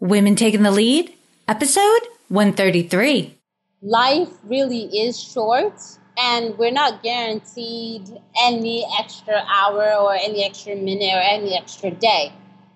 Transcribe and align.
Women 0.00 0.36
Taking 0.36 0.62
the 0.62 0.70
Lead, 0.70 1.10
episode 1.48 2.00
133. 2.28 3.34
Life 3.80 4.28
really 4.44 4.84
is 4.94 5.18
short, 5.18 5.80
and 6.18 6.58
we're 6.58 6.70
not 6.70 7.02
guaranteed 7.02 8.02
any 8.38 8.86
extra 9.00 9.42
hour 9.48 9.94
or 9.94 10.12
any 10.12 10.44
extra 10.44 10.76
minute 10.76 11.14
or 11.14 11.22
any 11.22 11.56
extra 11.56 11.90
day. 11.90 12.30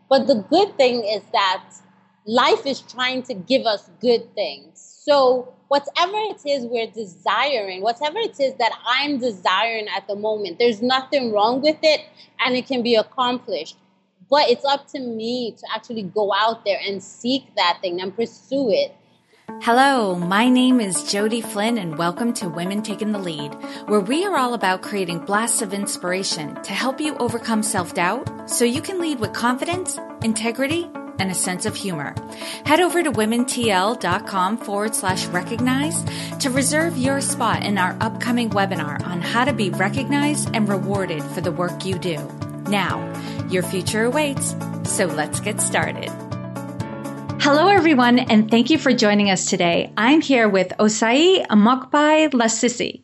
But 0.08 0.28
the 0.28 0.36
good 0.48 0.78
thing 0.78 1.04
is 1.04 1.20
that 1.34 1.62
life 2.26 2.64
is 2.64 2.80
trying 2.80 3.22
to 3.24 3.34
give 3.34 3.66
us 3.66 3.90
good 4.00 4.34
things. 4.34 4.80
So, 5.04 5.52
whatever 5.68 6.16
it 6.16 6.40
is 6.46 6.64
we're 6.64 6.90
desiring, 6.90 7.82
whatever 7.82 8.16
it 8.16 8.40
is 8.40 8.54
that 8.54 8.72
I'm 8.86 9.18
desiring 9.18 9.88
at 9.94 10.08
the 10.08 10.16
moment, 10.16 10.58
there's 10.58 10.80
nothing 10.80 11.32
wrong 11.32 11.60
with 11.60 11.80
it 11.82 12.00
and 12.42 12.56
it 12.56 12.66
can 12.66 12.82
be 12.82 12.94
accomplished. 12.94 13.76
But 14.30 14.48
it's 14.48 14.64
up 14.64 14.86
to 14.92 15.00
me 15.00 15.56
to 15.58 15.66
actually 15.74 16.04
go 16.04 16.32
out 16.32 16.64
there 16.64 16.78
and 16.86 17.02
seek 17.02 17.52
that 17.56 17.78
thing 17.82 18.00
and 18.00 18.14
pursue 18.14 18.70
it. 18.70 18.94
Hello, 19.62 20.14
my 20.14 20.48
name 20.48 20.80
is 20.80 21.10
Jody 21.10 21.40
Flynn, 21.40 21.76
and 21.76 21.98
welcome 21.98 22.32
to 22.34 22.48
Women 22.48 22.82
Taking 22.82 23.10
the 23.10 23.18
Lead, 23.18 23.52
where 23.88 23.98
we 23.98 24.24
are 24.24 24.36
all 24.36 24.54
about 24.54 24.82
creating 24.82 25.18
blasts 25.26 25.62
of 25.62 25.74
inspiration 25.74 26.54
to 26.62 26.72
help 26.72 27.00
you 27.00 27.16
overcome 27.16 27.64
self 27.64 27.92
doubt 27.94 28.48
so 28.48 28.64
you 28.64 28.80
can 28.80 29.00
lead 29.00 29.18
with 29.18 29.32
confidence, 29.32 29.98
integrity, 30.22 30.88
and 31.18 31.32
a 31.32 31.34
sense 31.34 31.66
of 31.66 31.74
humor. 31.74 32.14
Head 32.64 32.80
over 32.80 33.02
to 33.02 33.10
womentl.com 33.10 34.58
forward 34.58 34.94
slash 34.94 35.26
recognize 35.26 36.04
to 36.38 36.50
reserve 36.50 36.96
your 36.96 37.20
spot 37.20 37.64
in 37.64 37.78
our 37.78 37.96
upcoming 38.00 38.50
webinar 38.50 39.04
on 39.04 39.20
how 39.20 39.44
to 39.44 39.52
be 39.52 39.70
recognized 39.70 40.54
and 40.54 40.68
rewarded 40.68 41.22
for 41.22 41.40
the 41.40 41.52
work 41.52 41.84
you 41.84 41.98
do. 41.98 42.16
Now, 42.68 43.00
your 43.50 43.62
future 43.62 44.04
awaits, 44.04 44.54
so 44.84 45.06
let's 45.06 45.40
get 45.40 45.60
started. 45.60 46.10
Hello, 47.40 47.68
everyone, 47.68 48.18
and 48.18 48.50
thank 48.50 48.70
you 48.70 48.78
for 48.78 48.92
joining 48.92 49.30
us 49.30 49.48
today. 49.48 49.92
I'm 49.96 50.20
here 50.20 50.48
with 50.48 50.72
Osai 50.78 51.46
Amokbai 51.46 52.30
Lasisi, 52.32 53.02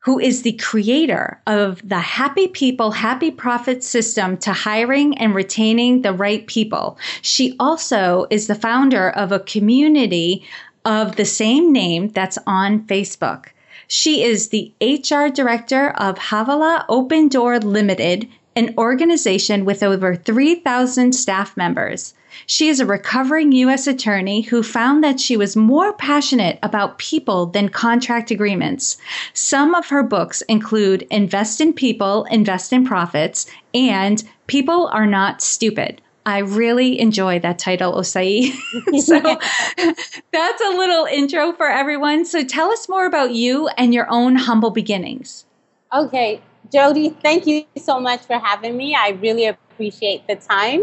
who 0.00 0.18
is 0.18 0.42
the 0.42 0.52
creator 0.52 1.40
of 1.46 1.80
the 1.88 1.98
Happy 1.98 2.48
People, 2.48 2.90
Happy 2.90 3.30
Profit 3.30 3.82
system 3.82 4.36
to 4.38 4.52
hiring 4.52 5.16
and 5.18 5.34
retaining 5.34 6.02
the 6.02 6.12
right 6.12 6.46
people. 6.46 6.98
She 7.22 7.56
also 7.58 8.26
is 8.30 8.46
the 8.46 8.54
founder 8.54 9.10
of 9.10 9.32
a 9.32 9.40
community 9.40 10.44
of 10.84 11.16
the 11.16 11.24
same 11.24 11.72
name 11.72 12.08
that's 12.08 12.38
on 12.46 12.86
Facebook. 12.86 13.46
She 13.90 14.22
is 14.22 14.50
the 14.50 14.70
HR 14.82 15.28
director 15.28 15.88
of 15.92 16.18
Havala 16.18 16.84
Open 16.90 17.28
Door 17.28 17.60
Limited, 17.60 18.28
an 18.54 18.74
organization 18.76 19.64
with 19.64 19.82
over 19.82 20.14
3,000 20.14 21.14
staff 21.14 21.56
members. 21.56 22.12
She 22.44 22.68
is 22.68 22.80
a 22.80 22.86
recovering 22.86 23.50
U.S. 23.52 23.86
attorney 23.86 24.42
who 24.42 24.62
found 24.62 25.02
that 25.02 25.18
she 25.18 25.38
was 25.38 25.56
more 25.56 25.94
passionate 25.94 26.58
about 26.62 26.98
people 26.98 27.46
than 27.46 27.70
contract 27.70 28.30
agreements. 28.30 28.98
Some 29.32 29.74
of 29.74 29.88
her 29.88 30.02
books 30.02 30.42
include 30.42 31.06
Invest 31.10 31.58
in 31.58 31.72
People, 31.72 32.24
Invest 32.24 32.74
in 32.74 32.84
Profits, 32.84 33.46
and 33.72 34.22
People 34.48 34.88
Are 34.88 35.06
Not 35.06 35.40
Stupid. 35.40 36.02
I 36.28 36.38
really 36.38 37.00
enjoy 37.00 37.38
that 37.40 37.58
title, 37.58 37.94
Osai. 37.94 38.52
so 39.00 39.18
that's 40.32 40.62
a 40.62 40.76
little 40.76 41.06
intro 41.06 41.54
for 41.54 41.68
everyone. 41.68 42.26
So 42.26 42.44
tell 42.44 42.70
us 42.70 42.86
more 42.86 43.06
about 43.06 43.32
you 43.32 43.68
and 43.78 43.94
your 43.94 44.06
own 44.10 44.36
humble 44.36 44.70
beginnings. 44.70 45.46
Okay, 45.92 46.42
Jody, 46.70 47.08
thank 47.22 47.46
you 47.46 47.64
so 47.78 47.98
much 47.98 48.26
for 48.26 48.38
having 48.38 48.76
me. 48.76 48.94
I 48.94 49.10
really 49.22 49.46
appreciate 49.46 50.26
the 50.26 50.36
time. 50.36 50.82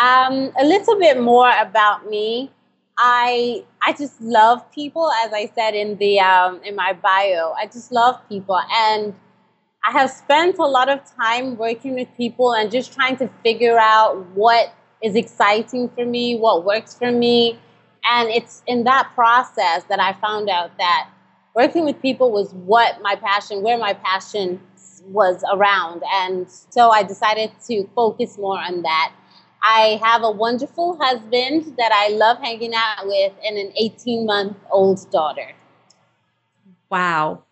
Um, 0.00 0.52
a 0.56 0.64
little 0.64 0.96
bit 0.96 1.20
more 1.20 1.50
about 1.50 2.08
me. 2.08 2.52
I 2.96 3.64
I 3.82 3.92
just 3.92 4.20
love 4.20 4.70
people, 4.70 5.10
as 5.24 5.32
I 5.32 5.50
said 5.56 5.74
in 5.74 5.98
the 5.98 6.20
um, 6.20 6.60
in 6.64 6.76
my 6.76 6.92
bio. 6.92 7.52
I 7.58 7.66
just 7.66 7.90
love 7.90 8.20
people, 8.28 8.60
and 8.70 9.12
I 9.88 9.90
have 9.92 10.10
spent 10.10 10.58
a 10.58 10.66
lot 10.66 10.90
of 10.90 11.00
time 11.16 11.56
working 11.56 11.94
with 11.94 12.08
people 12.14 12.52
and 12.52 12.70
just 12.70 12.92
trying 12.92 13.16
to 13.16 13.30
figure 13.42 13.78
out 13.78 14.22
what 14.34 14.70
is 15.02 15.16
exciting 15.16 15.88
for 15.88 16.04
me, 16.04 16.36
what 16.36 16.62
works 16.62 16.94
for 16.94 17.10
me. 17.10 17.58
And 18.04 18.28
it's 18.28 18.62
in 18.66 18.84
that 18.84 19.10
process 19.14 19.84
that 19.84 19.98
I 19.98 20.12
found 20.20 20.50
out 20.50 20.76
that 20.76 21.08
working 21.54 21.86
with 21.86 22.02
people 22.02 22.30
was 22.30 22.52
what 22.52 23.00
my 23.00 23.16
passion, 23.16 23.62
where 23.62 23.78
my 23.78 23.94
passion 23.94 24.60
was 25.06 25.42
around. 25.50 26.02
And 26.12 26.46
so 26.50 26.90
I 26.90 27.02
decided 27.02 27.52
to 27.68 27.88
focus 27.94 28.36
more 28.36 28.58
on 28.58 28.82
that. 28.82 29.14
I 29.62 29.98
have 30.04 30.22
a 30.22 30.30
wonderful 30.30 30.98
husband 31.00 31.76
that 31.78 31.92
I 31.94 32.10
love 32.10 32.36
hanging 32.40 32.74
out 32.74 33.06
with 33.06 33.32
and 33.42 33.56
an 33.56 33.72
18 33.74 34.26
month 34.26 34.58
old 34.70 35.10
daughter. 35.10 35.52
Wow. 36.90 37.44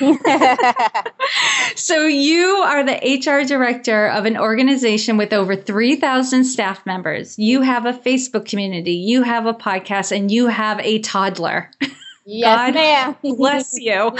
so 1.76 2.06
you 2.06 2.46
are 2.64 2.82
the 2.84 3.20
HR 3.20 3.46
director 3.46 4.08
of 4.08 4.24
an 4.24 4.38
organization 4.38 5.16
with 5.16 5.32
over 5.32 5.54
3,000 5.54 6.44
staff 6.44 6.84
members. 6.86 7.38
You 7.38 7.60
have 7.62 7.84
a 7.84 7.92
Facebook 7.92 8.48
community, 8.48 8.94
you 8.94 9.22
have 9.22 9.46
a 9.46 9.54
podcast, 9.54 10.16
and 10.16 10.30
you 10.30 10.46
have 10.46 10.80
a 10.80 11.00
toddler. 11.00 11.70
Yes, 12.26 12.56
God 12.56 12.74
ma'am. 12.74 13.16
bless 13.36 13.72
you. 13.78 14.10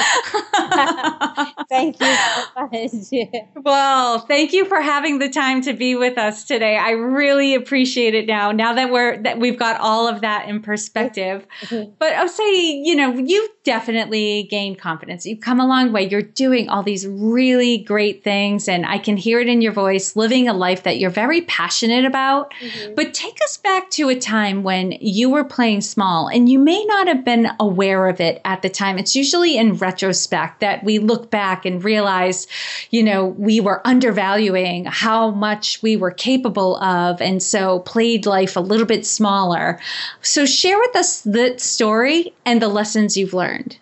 thank 1.69 2.01
you 2.01 2.07
so 2.07 2.69
much. 2.73 3.65
well, 3.65 4.21
thank 4.21 4.53
you 4.53 4.65
for 4.65 4.81
having 4.81 5.19
the 5.19 5.29
time 5.29 5.61
to 5.63 5.75
be 5.75 5.95
with 5.95 6.17
us 6.17 6.45
today. 6.45 6.77
I 6.79 6.93
really 6.93 7.55
appreciate 7.55 8.15
it 8.15 8.27
now. 8.27 8.53
Now 8.53 8.73
that 8.75 8.91
we're 8.91 9.23
that 9.23 9.39
we've 9.39 9.59
got 9.59 9.79
all 9.81 10.09
of 10.09 10.23
that 10.23 10.49
in 10.49 10.63
perspective. 10.63 11.47
but 11.71 12.13
I'll 12.15 12.29
say, 12.29 12.73
you 12.73 12.97
know, 12.97 13.13
you've 13.19 13.51
definitely 13.65 14.49
gained 14.51 14.79
confidence. 14.79 15.27
You've 15.27 15.41
come 15.41 15.61
a 15.61 15.67
long 15.67 15.93
way. 15.93 16.09
You're 16.09 16.23
doing 16.23 16.69
all 16.69 16.83
these 16.83 17.07
really 17.07 17.79
great 17.79 18.25
things 18.25 18.67
and 18.67 18.87
I 18.87 18.99
can 18.99 19.17
hear 19.17 19.41
it 19.41 19.49
in 19.49 19.61
your 19.61 19.73
voice, 19.73 20.17
living 20.17 20.49
a 20.49 20.55
life 20.55 20.85
that 20.85 20.99
you're 20.99 21.11
very 21.11 21.43
passionate 21.43 22.05
about. 22.07 22.53
Mm-hmm. 22.61 22.95
But 22.95 23.13
take 23.13 23.39
us 23.45 23.59
back 23.59 23.91
to 23.91 24.09
a 24.09 24.19
time 24.19 24.63
when 24.63 24.93
you 25.01 25.29
were 25.29 25.45
playing 25.45 25.83
small 25.83 26.29
and 26.29 26.49
you 26.49 26.59
may 26.59 26.83
not 26.87 27.07
have 27.07 27.25
been 27.25 27.49
aware 27.61 28.00
aware 28.01 28.11
of 28.11 28.21
it 28.21 28.41
at 28.45 28.63
the 28.63 28.69
time. 28.69 28.99
It's 28.99 29.15
usually 29.15 29.57
in 29.57 29.75
retrospect 29.75 30.61
that 30.61 30.83
we 30.85 30.99
look 30.99 31.31
back 31.31 31.65
and 31.65 31.83
realize, 31.83 32.47
you 32.91 33.03
know, 33.03 33.27
we 33.27 33.61
were 33.61 33.87
undervaluing 33.87 34.87
how 34.87 35.31
much 35.31 35.83
we 35.83 35.97
were 35.97 36.11
capable 36.11 36.77
of. 36.77 37.21
And 37.21 37.43
so 37.43 37.81
played 37.81 38.27
life 38.27 38.57
a 38.57 38.61
little 38.61 38.87
bit 38.87 39.07
smaller. 39.07 39.81
So 40.23 40.47
share 40.47 40.79
with 40.79 40.97
us 40.97 41.21
the 41.23 41.59
story 41.59 42.33
and 42.45 42.61
the 42.61 42.69
lessons 42.69 43.17
you've 43.17 43.35
learned. 43.35 43.79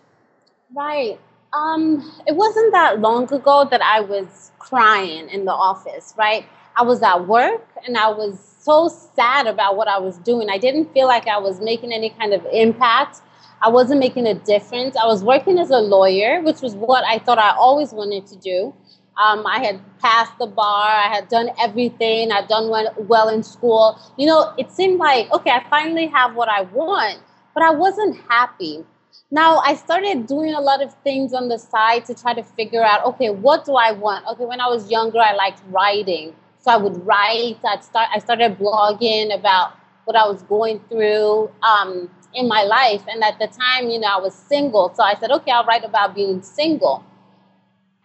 Right. 0.74 1.18
Um, 1.52 2.12
it 2.26 2.36
wasn't 2.36 2.72
that 2.72 3.00
long 3.00 3.32
ago 3.32 3.66
that 3.70 3.82
I 3.82 4.00
was 4.00 4.50
crying 4.58 5.28
in 5.30 5.44
the 5.44 5.52
office, 5.52 6.14
right? 6.16 6.44
I 6.76 6.82
was 6.82 7.02
at 7.02 7.26
work 7.26 7.66
and 7.86 7.96
I 7.96 8.10
was 8.10 8.38
so 8.60 8.88
sad 8.88 9.46
about 9.46 9.76
what 9.76 9.88
I 9.88 9.98
was 9.98 10.18
doing. 10.18 10.50
I 10.50 10.58
didn't 10.58 10.92
feel 10.92 11.06
like 11.06 11.26
I 11.26 11.38
was 11.38 11.60
making 11.60 11.92
any 11.92 12.10
kind 12.10 12.34
of 12.34 12.46
impact. 12.52 13.22
I 13.60 13.68
wasn't 13.68 14.00
making 14.00 14.26
a 14.26 14.34
difference. 14.34 14.96
I 14.96 15.06
was 15.06 15.24
working 15.24 15.58
as 15.58 15.70
a 15.70 15.78
lawyer, 15.78 16.40
which 16.42 16.60
was 16.60 16.74
what 16.74 17.04
I 17.04 17.18
thought 17.18 17.38
I 17.38 17.50
always 17.56 17.92
wanted 17.92 18.26
to 18.28 18.36
do. 18.36 18.74
Um, 19.22 19.44
I 19.46 19.58
had 19.58 19.80
passed 19.98 20.38
the 20.38 20.46
bar. 20.46 20.88
I 20.88 21.12
had 21.12 21.28
done 21.28 21.50
everything. 21.60 22.30
I'd 22.30 22.46
done 22.46 22.70
well 22.98 23.28
in 23.28 23.42
school. 23.42 23.98
You 24.16 24.26
know, 24.26 24.54
it 24.56 24.70
seemed 24.70 24.98
like, 24.98 25.30
okay, 25.32 25.50
I 25.50 25.64
finally 25.68 26.06
have 26.06 26.34
what 26.36 26.48
I 26.48 26.62
want, 26.62 27.18
but 27.52 27.64
I 27.64 27.70
wasn't 27.70 28.16
happy. 28.28 28.84
Now, 29.30 29.58
I 29.58 29.74
started 29.74 30.26
doing 30.26 30.54
a 30.54 30.60
lot 30.60 30.82
of 30.82 30.94
things 31.02 31.34
on 31.34 31.48
the 31.48 31.58
side 31.58 32.04
to 32.06 32.14
try 32.14 32.32
to 32.32 32.42
figure 32.42 32.82
out, 32.82 33.04
okay, 33.04 33.30
what 33.30 33.64
do 33.64 33.74
I 33.74 33.92
want? 33.92 34.24
Okay, 34.26 34.44
when 34.44 34.60
I 34.60 34.68
was 34.68 34.90
younger, 34.90 35.18
I 35.18 35.34
liked 35.34 35.62
writing. 35.68 36.34
So 36.60 36.70
I 36.70 36.76
would 36.76 37.04
write. 37.04 37.58
I'd 37.64 37.84
start, 37.84 38.08
I 38.14 38.20
started 38.20 38.58
blogging 38.58 39.34
about 39.34 39.72
what 40.04 40.16
I 40.16 40.26
was 40.26 40.42
going 40.44 40.80
through. 40.88 41.50
Um, 41.62 42.08
in 42.34 42.48
my 42.48 42.62
life. 42.62 43.02
And 43.08 43.22
at 43.22 43.38
the 43.38 43.46
time, 43.46 43.90
you 43.90 43.98
know, 43.98 44.08
I 44.08 44.20
was 44.20 44.34
single. 44.34 44.92
So 44.94 45.02
I 45.02 45.14
said, 45.14 45.30
okay, 45.30 45.50
I'll 45.50 45.64
write 45.64 45.84
about 45.84 46.14
being 46.14 46.42
single. 46.42 47.04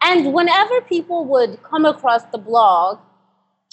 And 0.02 0.34
whenever 0.34 0.82
people 0.82 1.26
would 1.26 1.62
come 1.64 1.86
across 1.86 2.24
the 2.26 2.38
blog, 2.38 3.00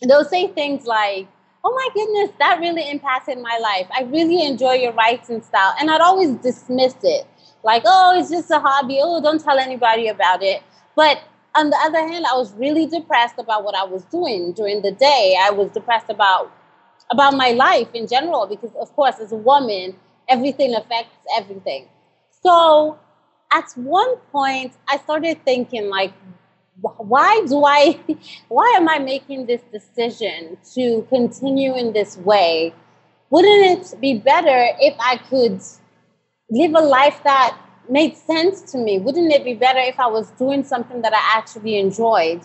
they'll 0.03 0.25
say 0.25 0.49
things 0.49 0.87
like, 0.87 1.29
oh 1.65 1.75
my 1.75 1.89
goodness, 1.93 2.31
that 2.39 2.61
really 2.61 2.89
impacted 2.89 3.39
my 3.39 3.59
life. 3.59 3.87
I 3.95 4.03
really 4.05 4.45
enjoy 4.45 4.75
your 4.75 4.93
writing 4.93 5.43
style. 5.43 5.75
And 5.79 5.91
I'd 5.91 6.01
always 6.01 6.31
dismiss 6.37 6.95
it 7.03 7.27
like, 7.63 7.83
oh, 7.85 8.19
it's 8.19 8.31
just 8.31 8.51
a 8.51 8.59
hobby. 8.59 8.99
Oh, 9.03 9.21
don't 9.21 9.43
tell 9.43 9.59
anybody 9.59 10.09
about 10.09 10.43
it. 10.43 10.63
But 10.97 11.23
on 11.57 11.71
the 11.71 11.77
other 11.79 11.99
hand, 11.99 12.25
I 12.27 12.35
was 12.35 12.53
really 12.55 12.87
depressed 12.87 13.39
about 13.39 13.65
what 13.65 13.75
I 13.75 13.85
was 13.85 14.05
doing 14.05 14.53
during 14.53 14.83
the 14.83 14.93
day. 14.93 15.37
I 15.41 15.51
was 15.51 15.71
depressed 15.71 16.09
about 16.09 16.53
about 17.11 17.35
my 17.35 17.51
life 17.51 17.89
in 17.93 18.07
general 18.07 18.47
because 18.47 18.71
of 18.81 18.95
course 18.95 19.19
as 19.19 19.33
a 19.33 19.37
woman 19.37 19.97
everything 20.31 20.75
affects 20.75 21.17
everything. 21.37 21.89
So 22.43 22.99
at 23.53 23.71
one 23.75 24.17
point, 24.33 24.73
I 24.89 24.99
started 24.99 25.45
thinking, 25.45 25.89
like, 25.91 26.13
why 26.81 27.45
do 27.47 27.65
I, 27.65 28.01
why 28.49 28.73
am 28.77 28.89
I 28.89 28.99
making 28.99 29.47
this 29.47 29.63
decision 29.73 30.57
to 30.75 31.07
continue 31.11 31.77
in 31.77 31.93
this 31.93 32.17
way 32.17 32.73
wouldn't 33.31 33.95
it 33.95 34.01
be 34.01 34.15
better 34.15 34.75
if 34.81 34.95
I 34.99 35.17
could 35.17 35.61
live 36.51 36.75
a 36.75 36.81
life 36.81 37.21
that 37.23 37.57
made 37.89 38.17
sense 38.17 38.61
to 38.73 38.79
me? 38.79 38.99
Wouldn't 38.99 39.33
it 39.33 39.45
be 39.45 39.55
better 39.55 39.79
if 39.79 39.99
I 40.01 40.09
was 40.09 40.31
doing 40.33 40.65
something 40.65 41.01
that 41.03 41.15
I 41.15 41.39
actually 41.39 41.79
enjoyed? 41.79 42.43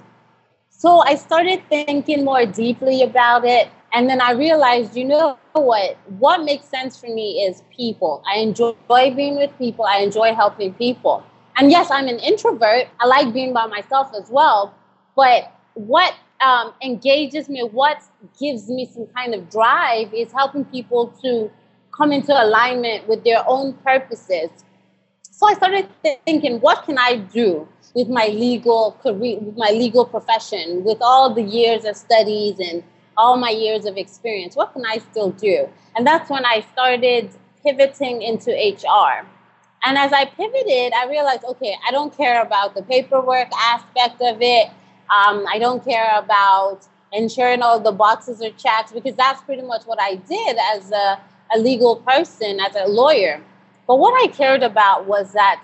So 0.69 0.99
I 0.99 1.15
started 1.15 1.63
thinking 1.69 2.23
more 2.23 2.45
deeply 2.45 3.01
about 3.01 3.45
it. 3.45 3.67
And 3.95 4.09
then 4.09 4.19
I 4.19 4.31
realized, 4.31 4.97
you 4.97 5.05
know 5.05 5.37
what? 5.53 5.97
What 6.19 6.43
makes 6.43 6.65
sense 6.65 6.99
for 6.99 7.07
me 7.07 7.45
is 7.45 7.63
people. 7.73 8.21
I 8.29 8.39
enjoy 8.39 8.75
being 8.89 9.37
with 9.37 9.57
people, 9.57 9.85
I 9.85 9.99
enjoy 9.99 10.35
helping 10.35 10.73
people. 10.73 11.23
And 11.55 11.71
yes, 11.71 11.89
I'm 11.89 12.09
an 12.09 12.19
introvert. 12.19 12.89
I 12.99 13.07
like 13.07 13.33
being 13.33 13.53
by 13.53 13.67
myself 13.67 14.11
as 14.13 14.29
well. 14.29 14.75
But 15.15 15.49
what 15.75 16.13
um, 16.45 16.73
engages 16.83 17.47
me, 17.47 17.61
what 17.61 18.01
gives 18.37 18.67
me 18.67 18.85
some 18.85 19.07
kind 19.15 19.33
of 19.33 19.49
drive 19.49 20.13
is 20.13 20.29
helping 20.33 20.65
people 20.65 21.07
to 21.23 21.49
come 21.95 22.11
into 22.11 22.33
alignment 22.33 23.07
with 23.07 23.23
their 23.23 23.47
own 23.47 23.75
purposes. 23.75 24.49
So 25.31 25.47
I 25.47 25.53
started 25.53 25.87
thinking, 26.25 26.59
what 26.59 26.83
can 26.83 26.97
I 26.97 27.15
do 27.15 27.65
with 27.93 28.09
my 28.09 28.27
legal 28.27 28.97
career, 29.01 29.39
with 29.39 29.55
my 29.55 29.69
legal 29.69 30.05
profession, 30.05 30.83
with 30.83 30.97
all 30.99 31.33
the 31.33 31.43
years 31.43 31.85
of 31.85 31.95
studies 31.95 32.59
and 32.59 32.83
all 33.17 33.37
my 33.37 33.49
years 33.49 33.85
of 33.85 33.97
experience? 33.97 34.55
What 34.55 34.73
can 34.73 34.85
I 34.85 34.97
still 34.97 35.31
do? 35.31 35.69
And 35.95 36.05
that's 36.05 36.29
when 36.29 36.45
I 36.45 36.65
started 36.73 37.29
pivoting 37.63 38.21
into 38.21 38.51
HR. 38.51 39.25
And 39.83 39.97
as 39.97 40.11
I 40.13 40.25
pivoted, 40.25 40.93
I 40.93 41.07
realized, 41.07 41.43
okay, 41.43 41.75
I 41.87 41.91
don't 41.91 42.15
care 42.15 42.41
about 42.41 42.75
the 42.75 42.81
paperwork 42.81 43.49
aspect 43.53 44.21
of 44.21 44.41
it. 44.41 44.67
Um, 45.09 45.45
I 45.47 45.59
don't 45.59 45.83
care 45.83 46.17
about 46.17 46.87
ensuring 47.13 47.61
all 47.61 47.79
the 47.79 47.91
boxes 47.91 48.41
are 48.41 48.51
checked 48.51 48.93
because 48.93 49.15
that's 49.15 49.41
pretty 49.43 49.61
much 49.61 49.83
what 49.85 49.99
I 50.01 50.15
did 50.15 50.57
as 50.73 50.91
a, 50.91 51.19
a 51.55 51.59
legal 51.59 51.97
person, 51.97 52.59
as 52.59 52.75
a 52.75 52.87
lawyer. 52.87 53.41
But 53.87 53.99
what 53.99 54.13
I 54.23 54.31
cared 54.33 54.63
about 54.63 55.05
was 55.05 55.33
that 55.33 55.63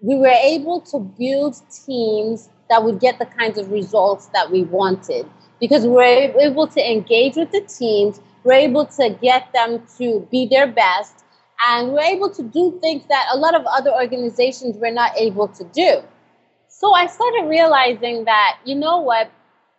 we 0.00 0.14
were 0.14 0.28
able 0.28 0.80
to 0.82 1.00
build 1.00 1.56
teams 1.84 2.48
that 2.70 2.84
would 2.84 3.00
get 3.00 3.18
the 3.18 3.26
kinds 3.26 3.58
of 3.58 3.70
results 3.70 4.26
that 4.26 4.50
we 4.50 4.62
wanted 4.62 5.28
because 5.60 5.86
we're 5.86 6.32
able 6.40 6.66
to 6.66 6.90
engage 6.90 7.36
with 7.36 7.52
the 7.52 7.60
teams, 7.60 8.20
we're 8.44 8.54
able 8.54 8.86
to 8.86 9.10
get 9.20 9.52
them 9.52 9.82
to 9.98 10.26
be 10.30 10.46
their 10.46 10.66
best, 10.66 11.24
and 11.68 11.92
we're 11.92 12.00
able 12.00 12.30
to 12.30 12.42
do 12.42 12.78
things 12.80 13.04
that 13.08 13.26
a 13.32 13.36
lot 13.36 13.54
of 13.54 13.64
other 13.66 13.92
organizations 13.92 14.76
were 14.78 14.90
not 14.90 15.16
able 15.16 15.48
to 15.48 15.64
do. 15.64 16.02
So 16.68 16.94
I 16.94 17.06
started 17.06 17.46
realizing 17.48 18.24
that, 18.24 18.58
you 18.64 18.74
know 18.74 18.98
what, 18.98 19.30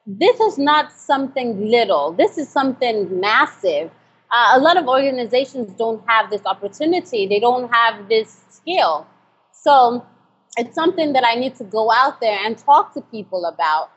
this 0.05 0.39
is 0.39 0.57
not 0.57 0.91
something 0.91 1.69
little, 1.69 2.11
this 2.11 2.37
is 2.37 2.47
something 2.47 3.19
massive. 3.19 3.89
Uh, 4.31 4.53
a 4.55 4.59
lot 4.59 4.77
of 4.77 4.87
organizations 4.87 5.73
don't 5.73 6.03
have 6.07 6.29
this 6.29 6.45
opportunity, 6.45 7.27
they 7.27 7.39
don't 7.39 7.73
have 7.73 8.07
this 8.07 8.43
skill. 8.49 9.07
So 9.51 10.05
it's 10.57 10.75
something 10.75 11.13
that 11.13 11.25
I 11.25 11.35
need 11.35 11.55
to 11.55 11.63
go 11.63 11.91
out 11.91 12.21
there 12.21 12.37
and 12.45 12.57
talk 12.57 12.93
to 12.93 13.01
people 13.01 13.45
about. 13.45 13.89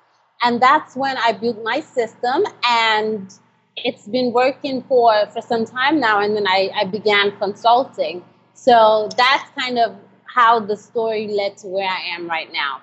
And 0.43 0.61
that's 0.61 0.95
when 0.97 1.17
I 1.17 1.33
built 1.33 1.63
my 1.63 1.81
system 1.81 2.45
and 2.67 3.33
it's 3.77 4.07
been 4.07 4.33
working 4.33 4.83
for, 4.83 5.27
for 5.33 5.41
some 5.41 5.65
time 5.65 6.01
now. 6.01 6.21
And 6.21 6.37
then 6.37 6.47
I, 6.47 6.71
I 6.75 6.85
began 6.85 7.37
consulting. 7.39 8.25
So 8.55 9.09
that's 9.17 9.51
kind 9.59 9.79
of 9.79 9.97
how 10.25 10.61
the 10.61 10.77
story 10.77 11.29
led 11.29 11.57
to 11.59 11.69
where 11.69 11.89
I 11.89 12.15
am 12.15 12.29
right 12.29 12.53
now. 12.53 12.81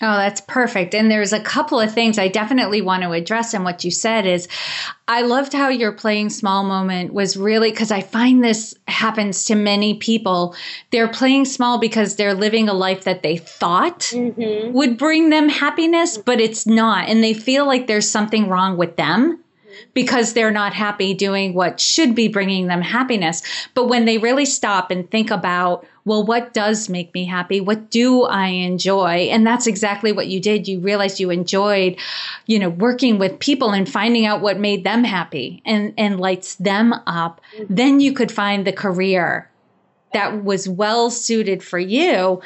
Oh, 0.00 0.16
that's 0.16 0.40
perfect. 0.42 0.94
And 0.94 1.10
there's 1.10 1.32
a 1.32 1.40
couple 1.40 1.80
of 1.80 1.92
things 1.92 2.18
I 2.18 2.28
definitely 2.28 2.80
want 2.80 3.02
to 3.02 3.10
address. 3.10 3.52
And 3.52 3.64
what 3.64 3.84
you 3.84 3.90
said 3.90 4.26
is, 4.26 4.46
I 5.08 5.22
loved 5.22 5.52
how 5.52 5.70
your 5.70 5.90
playing 5.90 6.30
small 6.30 6.62
moment 6.62 7.12
was 7.12 7.36
really 7.36 7.70
because 7.72 7.90
I 7.90 8.02
find 8.02 8.44
this 8.44 8.74
happens 8.86 9.44
to 9.46 9.56
many 9.56 9.94
people. 9.94 10.54
They're 10.92 11.08
playing 11.08 11.46
small 11.46 11.78
because 11.78 12.14
they're 12.14 12.34
living 12.34 12.68
a 12.68 12.74
life 12.74 13.04
that 13.04 13.22
they 13.22 13.38
thought 13.38 14.00
mm-hmm. 14.00 14.72
would 14.72 14.98
bring 14.98 15.30
them 15.30 15.48
happiness, 15.48 16.16
but 16.16 16.40
it's 16.40 16.64
not. 16.64 17.08
And 17.08 17.24
they 17.24 17.34
feel 17.34 17.66
like 17.66 17.88
there's 17.88 18.08
something 18.08 18.48
wrong 18.48 18.76
with 18.76 18.96
them 18.96 19.42
because 19.94 20.32
they're 20.32 20.50
not 20.50 20.74
happy 20.74 21.14
doing 21.14 21.54
what 21.54 21.80
should 21.80 22.14
be 22.14 22.28
bringing 22.28 22.66
them 22.66 22.82
happiness. 22.82 23.42
But 23.74 23.88
when 23.88 24.04
they 24.04 24.18
really 24.18 24.44
stop 24.44 24.90
and 24.90 25.10
think 25.10 25.30
about, 25.30 25.86
well, 26.08 26.24
what 26.24 26.54
does 26.54 26.88
make 26.88 27.12
me 27.14 27.26
happy? 27.26 27.60
What 27.60 27.90
do 27.90 28.24
I 28.24 28.48
enjoy? 28.48 29.28
And 29.30 29.46
that's 29.46 29.66
exactly 29.66 30.10
what 30.10 30.26
you 30.26 30.40
did. 30.40 30.66
You 30.66 30.80
realized 30.80 31.20
you 31.20 31.30
enjoyed, 31.30 31.98
you 32.46 32.58
know, 32.58 32.70
working 32.70 33.18
with 33.18 33.38
people 33.38 33.70
and 33.72 33.88
finding 33.88 34.26
out 34.26 34.40
what 34.40 34.58
made 34.58 34.84
them 34.84 35.04
happy 35.04 35.62
and, 35.64 35.92
and 35.98 36.18
lights 36.18 36.56
them 36.56 36.94
up. 37.06 37.40
Mm-hmm. 37.56 37.74
Then 37.74 38.00
you 38.00 38.12
could 38.12 38.32
find 38.32 38.66
the 38.66 38.72
career 38.72 39.50
that 40.14 40.42
was 40.42 40.68
well 40.68 41.10
suited 41.10 41.62
for 41.62 41.78
you. 41.78 42.40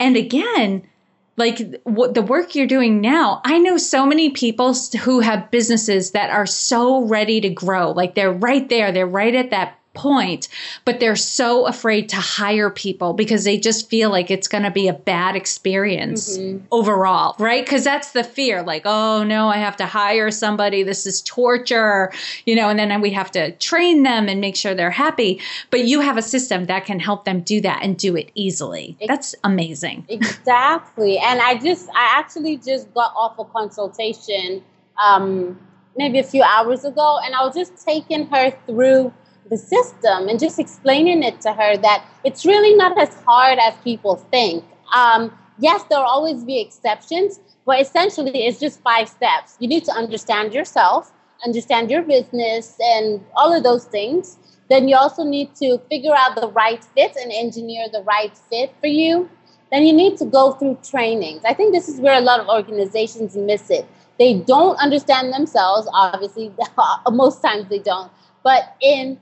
And 0.00 0.16
again, 0.16 0.88
like 1.36 1.80
what 1.84 2.14
the 2.14 2.22
work 2.22 2.54
you're 2.54 2.66
doing 2.66 3.00
now 3.00 3.40
i 3.44 3.58
know 3.58 3.76
so 3.76 4.06
many 4.06 4.30
people 4.30 4.72
who 5.00 5.18
have 5.18 5.50
businesses 5.50 6.12
that 6.12 6.30
are 6.30 6.46
so 6.46 7.02
ready 7.02 7.40
to 7.40 7.48
grow 7.48 7.90
like 7.90 8.14
they're 8.14 8.32
right 8.32 8.68
there 8.68 8.92
they're 8.92 9.04
right 9.04 9.34
at 9.34 9.50
that 9.50 9.76
point, 9.94 10.48
but 10.84 11.00
they're 11.00 11.16
so 11.16 11.66
afraid 11.66 12.08
to 12.10 12.16
hire 12.16 12.70
people 12.70 13.12
because 13.12 13.44
they 13.44 13.58
just 13.58 13.88
feel 13.88 14.10
like 14.10 14.30
it's 14.30 14.48
going 14.48 14.64
to 14.64 14.70
be 14.70 14.88
a 14.88 14.92
bad 14.92 15.36
experience 15.36 16.36
mm-hmm. 16.36 16.64
overall, 16.70 17.34
right? 17.38 17.64
Because 17.64 17.84
that's 17.84 18.12
the 18.12 18.24
fear 18.24 18.62
like, 18.62 18.82
oh 18.84 19.24
no, 19.24 19.48
I 19.48 19.56
have 19.56 19.76
to 19.76 19.86
hire 19.86 20.30
somebody. 20.30 20.82
This 20.82 21.06
is 21.06 21.22
torture, 21.22 22.12
you 22.44 22.54
know, 22.54 22.68
and 22.68 22.78
then 22.78 23.00
we 23.00 23.10
have 23.10 23.30
to 23.32 23.52
train 23.52 24.02
them 24.02 24.28
and 24.28 24.40
make 24.40 24.56
sure 24.56 24.74
they're 24.74 24.90
happy. 24.90 25.40
But 25.70 25.84
you 25.84 26.00
have 26.00 26.16
a 26.16 26.22
system 26.22 26.66
that 26.66 26.84
can 26.84 27.00
help 27.00 27.24
them 27.24 27.40
do 27.40 27.60
that 27.62 27.82
and 27.82 27.96
do 27.96 28.16
it 28.16 28.30
easily. 28.34 28.96
That's 29.06 29.34
amazing. 29.44 30.06
Exactly. 30.08 31.18
And 31.18 31.40
I 31.40 31.56
just, 31.56 31.88
I 31.90 32.18
actually 32.18 32.56
just 32.58 32.92
got 32.92 33.12
off 33.16 33.38
a 33.38 33.44
consultation 33.44 34.62
um, 35.02 35.58
maybe 35.96 36.18
a 36.18 36.24
few 36.24 36.42
hours 36.42 36.84
ago, 36.84 37.18
and 37.24 37.34
I 37.34 37.44
was 37.44 37.54
just 37.54 37.84
taking 37.84 38.26
her 38.26 38.52
through 38.66 39.12
the 39.50 39.56
system 39.56 40.28
and 40.28 40.38
just 40.38 40.58
explaining 40.58 41.22
it 41.22 41.40
to 41.42 41.52
her 41.52 41.76
that 41.76 42.04
it's 42.24 42.44
really 42.46 42.74
not 42.74 42.98
as 42.98 43.14
hard 43.26 43.58
as 43.58 43.74
people 43.84 44.16
think. 44.16 44.64
Um, 44.94 45.36
yes, 45.58 45.84
there'll 45.88 46.04
always 46.04 46.44
be 46.44 46.60
exceptions, 46.60 47.40
but 47.66 47.80
essentially 47.80 48.46
it's 48.46 48.60
just 48.60 48.80
five 48.80 49.08
steps. 49.08 49.56
You 49.60 49.68
need 49.68 49.84
to 49.84 49.92
understand 49.92 50.54
yourself, 50.54 51.12
understand 51.44 51.90
your 51.90 52.02
business, 52.02 52.76
and 52.80 53.24
all 53.36 53.52
of 53.54 53.62
those 53.62 53.84
things. 53.84 54.38
Then 54.70 54.88
you 54.88 54.96
also 54.96 55.24
need 55.24 55.54
to 55.56 55.78
figure 55.90 56.14
out 56.16 56.40
the 56.40 56.48
right 56.48 56.82
fit 56.82 57.16
and 57.16 57.30
engineer 57.30 57.86
the 57.92 58.02
right 58.02 58.36
fit 58.50 58.74
for 58.80 58.86
you. 58.86 59.28
Then 59.70 59.84
you 59.84 59.92
need 59.92 60.16
to 60.18 60.24
go 60.24 60.52
through 60.52 60.78
trainings. 60.82 61.42
I 61.44 61.52
think 61.52 61.74
this 61.74 61.88
is 61.88 62.00
where 62.00 62.16
a 62.16 62.20
lot 62.20 62.40
of 62.40 62.48
organizations 62.48 63.36
miss 63.36 63.70
it. 63.70 63.86
They 64.18 64.34
don't 64.34 64.76
understand 64.76 65.32
themselves, 65.32 65.88
obviously, 65.92 66.52
most 67.10 67.42
times 67.42 67.68
they 67.68 67.80
don't. 67.80 68.10
But 68.42 68.76
in 68.80 69.18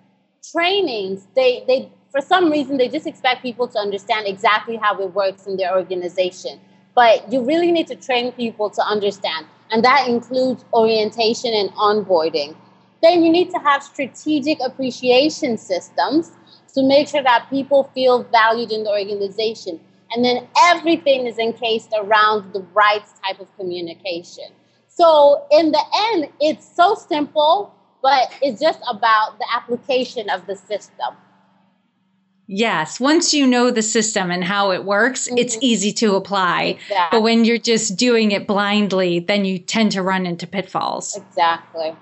trainings, 0.50 1.26
they, 1.34 1.64
they 1.66 1.90
for 2.10 2.20
some 2.20 2.50
reason 2.50 2.76
they 2.76 2.88
just 2.88 3.06
expect 3.06 3.42
people 3.42 3.68
to 3.68 3.78
understand 3.78 4.26
exactly 4.26 4.76
how 4.76 4.98
it 5.00 5.14
works 5.14 5.46
in 5.46 5.56
their 5.56 5.74
organization. 5.74 6.60
But 6.94 7.32
you 7.32 7.42
really 7.42 7.72
need 7.72 7.86
to 7.86 7.96
train 7.96 8.32
people 8.32 8.68
to 8.70 8.82
understand, 8.82 9.46
and 9.70 9.82
that 9.84 10.08
includes 10.08 10.64
orientation 10.74 11.52
and 11.54 11.70
onboarding. 11.70 12.54
Then 13.02 13.22
you 13.22 13.32
need 13.32 13.50
to 13.50 13.58
have 13.58 13.82
strategic 13.82 14.58
appreciation 14.60 15.56
systems 15.56 16.32
to 16.74 16.82
make 16.82 17.08
sure 17.08 17.22
that 17.22 17.48
people 17.50 17.90
feel 17.94 18.22
valued 18.24 18.70
in 18.70 18.84
the 18.84 18.90
organization. 18.90 19.80
And 20.12 20.24
then 20.24 20.46
everything 20.64 21.26
is 21.26 21.38
encased 21.38 21.92
around 21.96 22.52
the 22.52 22.60
right 22.74 23.02
type 23.24 23.40
of 23.40 23.54
communication. 23.56 24.44
So, 24.88 25.46
in 25.50 25.72
the 25.72 25.82
end, 26.12 26.28
it's 26.38 26.76
so 26.76 26.94
simple, 26.94 27.74
but 28.02 28.32
it's 28.42 28.60
just 28.60 28.80
about 28.90 29.38
the 29.38 29.46
application 29.54 30.28
of 30.28 30.46
the 30.46 30.56
system. 30.56 31.16
Yes, 32.48 33.00
once 33.00 33.32
you 33.32 33.46
know 33.46 33.70
the 33.70 33.82
system 33.82 34.30
and 34.30 34.44
how 34.44 34.72
it 34.72 34.84
works, 34.84 35.26
mm-hmm. 35.26 35.38
it's 35.38 35.56
easy 35.60 35.92
to 35.94 36.16
apply. 36.16 36.62
Exactly. 36.62 37.18
But 37.18 37.22
when 37.22 37.44
you're 37.44 37.56
just 37.56 37.96
doing 37.96 38.32
it 38.32 38.46
blindly, 38.46 39.20
then 39.20 39.44
you 39.44 39.58
tend 39.58 39.92
to 39.92 40.02
run 40.02 40.26
into 40.26 40.46
pitfalls. 40.46 41.16
Exactly. 41.16 41.96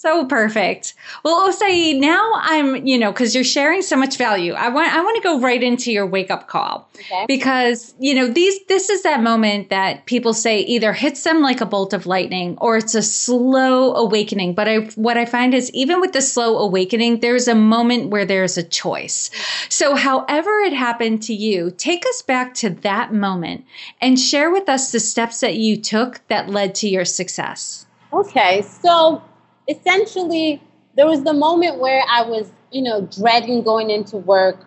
So 0.00 0.26
perfect. 0.26 0.94
Well, 1.24 1.50
Osai, 1.50 1.98
now 1.98 2.30
I'm, 2.36 2.86
you 2.86 2.96
know, 2.96 3.10
because 3.10 3.34
you're 3.34 3.42
sharing 3.42 3.82
so 3.82 3.96
much 3.96 4.16
value. 4.16 4.52
I 4.52 4.68
want 4.68 4.94
I 4.94 5.00
want 5.00 5.16
to 5.16 5.22
go 5.24 5.40
right 5.40 5.60
into 5.60 5.90
your 5.90 6.06
wake 6.06 6.30
up 6.30 6.46
call. 6.46 6.88
Okay. 6.94 7.24
Because, 7.26 7.96
you 7.98 8.14
know, 8.14 8.28
these 8.28 8.64
this 8.68 8.90
is 8.90 9.02
that 9.02 9.24
moment 9.24 9.70
that 9.70 10.06
people 10.06 10.34
say 10.34 10.60
either 10.60 10.92
hits 10.92 11.24
them 11.24 11.40
like 11.40 11.60
a 11.60 11.66
bolt 11.66 11.92
of 11.92 12.06
lightning 12.06 12.56
or 12.60 12.76
it's 12.76 12.94
a 12.94 13.02
slow 13.02 13.92
awakening. 13.96 14.54
But 14.54 14.68
I 14.68 14.76
what 14.94 15.18
I 15.18 15.24
find 15.24 15.52
is 15.52 15.68
even 15.72 16.00
with 16.00 16.12
the 16.12 16.22
slow 16.22 16.58
awakening, 16.58 17.18
there's 17.18 17.48
a 17.48 17.56
moment 17.56 18.10
where 18.10 18.24
there's 18.24 18.56
a 18.56 18.62
choice. 18.62 19.32
So 19.68 19.96
however 19.96 20.60
it 20.60 20.74
happened 20.74 21.24
to 21.24 21.34
you, 21.34 21.72
take 21.72 22.06
us 22.06 22.22
back 22.22 22.54
to 22.54 22.70
that 22.70 23.12
moment 23.12 23.64
and 24.00 24.16
share 24.16 24.52
with 24.52 24.68
us 24.68 24.92
the 24.92 25.00
steps 25.00 25.40
that 25.40 25.56
you 25.56 25.76
took 25.76 26.20
that 26.28 26.48
led 26.48 26.76
to 26.76 26.88
your 26.88 27.04
success. 27.04 27.84
Okay. 28.12 28.62
So 28.62 29.22
essentially 29.68 30.62
there 30.96 31.06
was 31.06 31.22
the 31.22 31.32
moment 31.32 31.78
where 31.78 32.02
I 32.08 32.22
was, 32.22 32.50
you 32.72 32.82
know, 32.82 33.02
dreading 33.02 33.62
going 33.62 33.90
into 33.90 34.16
work. 34.16 34.66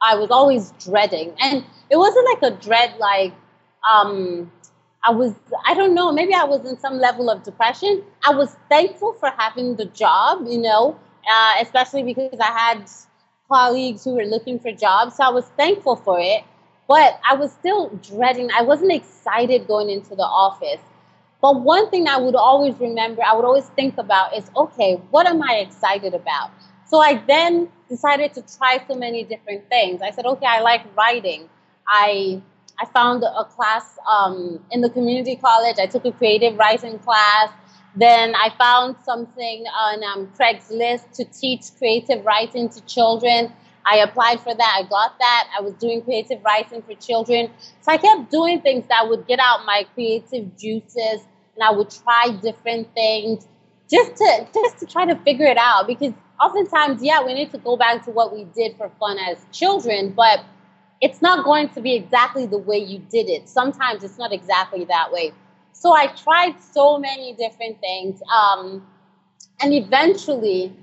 I 0.00 0.14
was 0.16 0.30
always 0.30 0.72
dreading. 0.84 1.34
And 1.40 1.64
it 1.90 1.96
wasn't 1.96 2.26
like 2.26 2.52
a 2.52 2.56
dread 2.56 2.96
like 2.98 3.32
um 3.90 4.50
I 5.04 5.10
was 5.10 5.34
I 5.64 5.74
don't 5.74 5.94
know, 5.94 6.12
maybe 6.12 6.34
I 6.34 6.44
was 6.44 6.64
in 6.68 6.78
some 6.78 6.98
level 6.98 7.30
of 7.30 7.42
depression. 7.42 8.02
I 8.26 8.34
was 8.34 8.56
thankful 8.68 9.14
for 9.14 9.30
having 9.36 9.76
the 9.76 9.86
job, 9.86 10.46
you 10.46 10.58
know, 10.58 10.98
uh, 11.30 11.54
especially 11.60 12.02
because 12.02 12.40
I 12.40 12.46
had 12.52 12.90
colleagues 13.48 14.04
who 14.04 14.14
were 14.14 14.24
looking 14.24 14.58
for 14.58 14.72
jobs. 14.72 15.16
So 15.16 15.24
I 15.24 15.30
was 15.30 15.44
thankful 15.56 15.96
for 15.96 16.18
it. 16.20 16.42
But 16.88 17.20
I 17.28 17.34
was 17.34 17.52
still 17.52 17.88
dreading. 18.02 18.48
I 18.56 18.62
wasn't 18.62 18.92
excited 18.92 19.66
going 19.66 19.90
into 19.90 20.14
the 20.14 20.22
office. 20.22 20.80
But 21.40 21.60
one 21.60 21.90
thing 21.90 22.08
I 22.08 22.18
would 22.18 22.34
always 22.34 22.78
remember, 22.80 23.22
I 23.22 23.34
would 23.34 23.44
always 23.44 23.66
think 23.70 23.98
about 23.98 24.34
is 24.36 24.50
okay, 24.56 24.94
what 25.10 25.26
am 25.26 25.42
I 25.42 25.56
excited 25.56 26.14
about? 26.14 26.50
So 26.86 27.00
I 27.00 27.22
then 27.26 27.68
decided 27.88 28.32
to 28.34 28.42
try 28.56 28.82
so 28.88 28.94
many 28.94 29.24
different 29.24 29.68
things. 29.68 30.02
I 30.02 30.10
said, 30.10 30.24
okay, 30.26 30.46
I 30.46 30.60
like 30.60 30.82
writing. 30.96 31.48
I 31.86 32.42
I 32.78 32.84
found 32.86 33.22
a 33.22 33.44
class 33.44 33.98
um, 34.10 34.60
in 34.70 34.82
the 34.82 34.90
community 34.90 35.36
college. 35.36 35.76
I 35.78 35.86
took 35.86 36.04
a 36.04 36.12
creative 36.12 36.58
writing 36.58 36.98
class. 36.98 37.50
Then 37.94 38.34
I 38.34 38.52
found 38.58 38.96
something 39.02 39.64
on 39.66 40.04
um, 40.04 40.26
Craigslist 40.38 41.12
to 41.12 41.24
teach 41.24 41.62
creative 41.78 42.24
writing 42.26 42.68
to 42.68 42.80
children. 42.82 43.52
I 43.86 43.98
applied 43.98 44.40
for 44.40 44.54
that. 44.54 44.76
I 44.78 44.82
got 44.88 45.18
that. 45.18 45.48
I 45.56 45.62
was 45.62 45.74
doing 45.74 46.02
creative 46.02 46.42
writing 46.44 46.82
for 46.82 46.94
children. 46.94 47.50
So 47.80 47.92
I 47.92 47.98
kept 47.98 48.30
doing 48.30 48.60
things 48.60 48.84
that 48.88 49.08
would 49.08 49.26
get 49.26 49.38
out 49.38 49.64
my 49.64 49.86
creative 49.94 50.56
juices 50.56 51.26
and 51.54 51.62
I 51.62 51.70
would 51.70 51.90
try 51.90 52.36
different 52.42 52.92
things 52.94 53.46
just 53.90 54.16
to 54.16 54.48
just 54.52 54.78
to 54.78 54.86
try 54.86 55.06
to 55.06 55.16
figure 55.16 55.46
it 55.46 55.56
out 55.56 55.86
because 55.86 56.12
oftentimes 56.40 57.02
yeah 57.02 57.24
we 57.24 57.34
need 57.34 57.50
to 57.52 57.58
go 57.58 57.76
back 57.76 58.04
to 58.04 58.10
what 58.10 58.34
we 58.34 58.44
did 58.44 58.76
for 58.76 58.90
fun 59.00 59.18
as 59.18 59.38
children 59.52 60.12
but 60.12 60.44
it's 61.00 61.22
not 61.22 61.44
going 61.44 61.68
to 61.68 61.80
be 61.80 61.94
exactly 61.94 62.46
the 62.46 62.58
way 62.58 62.78
you 62.78 62.98
did 63.10 63.28
it 63.28 63.48
sometimes 63.48 64.02
it's 64.02 64.18
not 64.18 64.32
exactly 64.32 64.84
that 64.84 65.12
way 65.12 65.32
so 65.72 65.94
i 65.94 66.08
tried 66.08 66.60
so 66.60 66.98
many 66.98 67.34
different 67.34 67.80
things 67.80 68.20
um, 68.34 68.84
and 69.60 69.72
eventually 69.72 70.74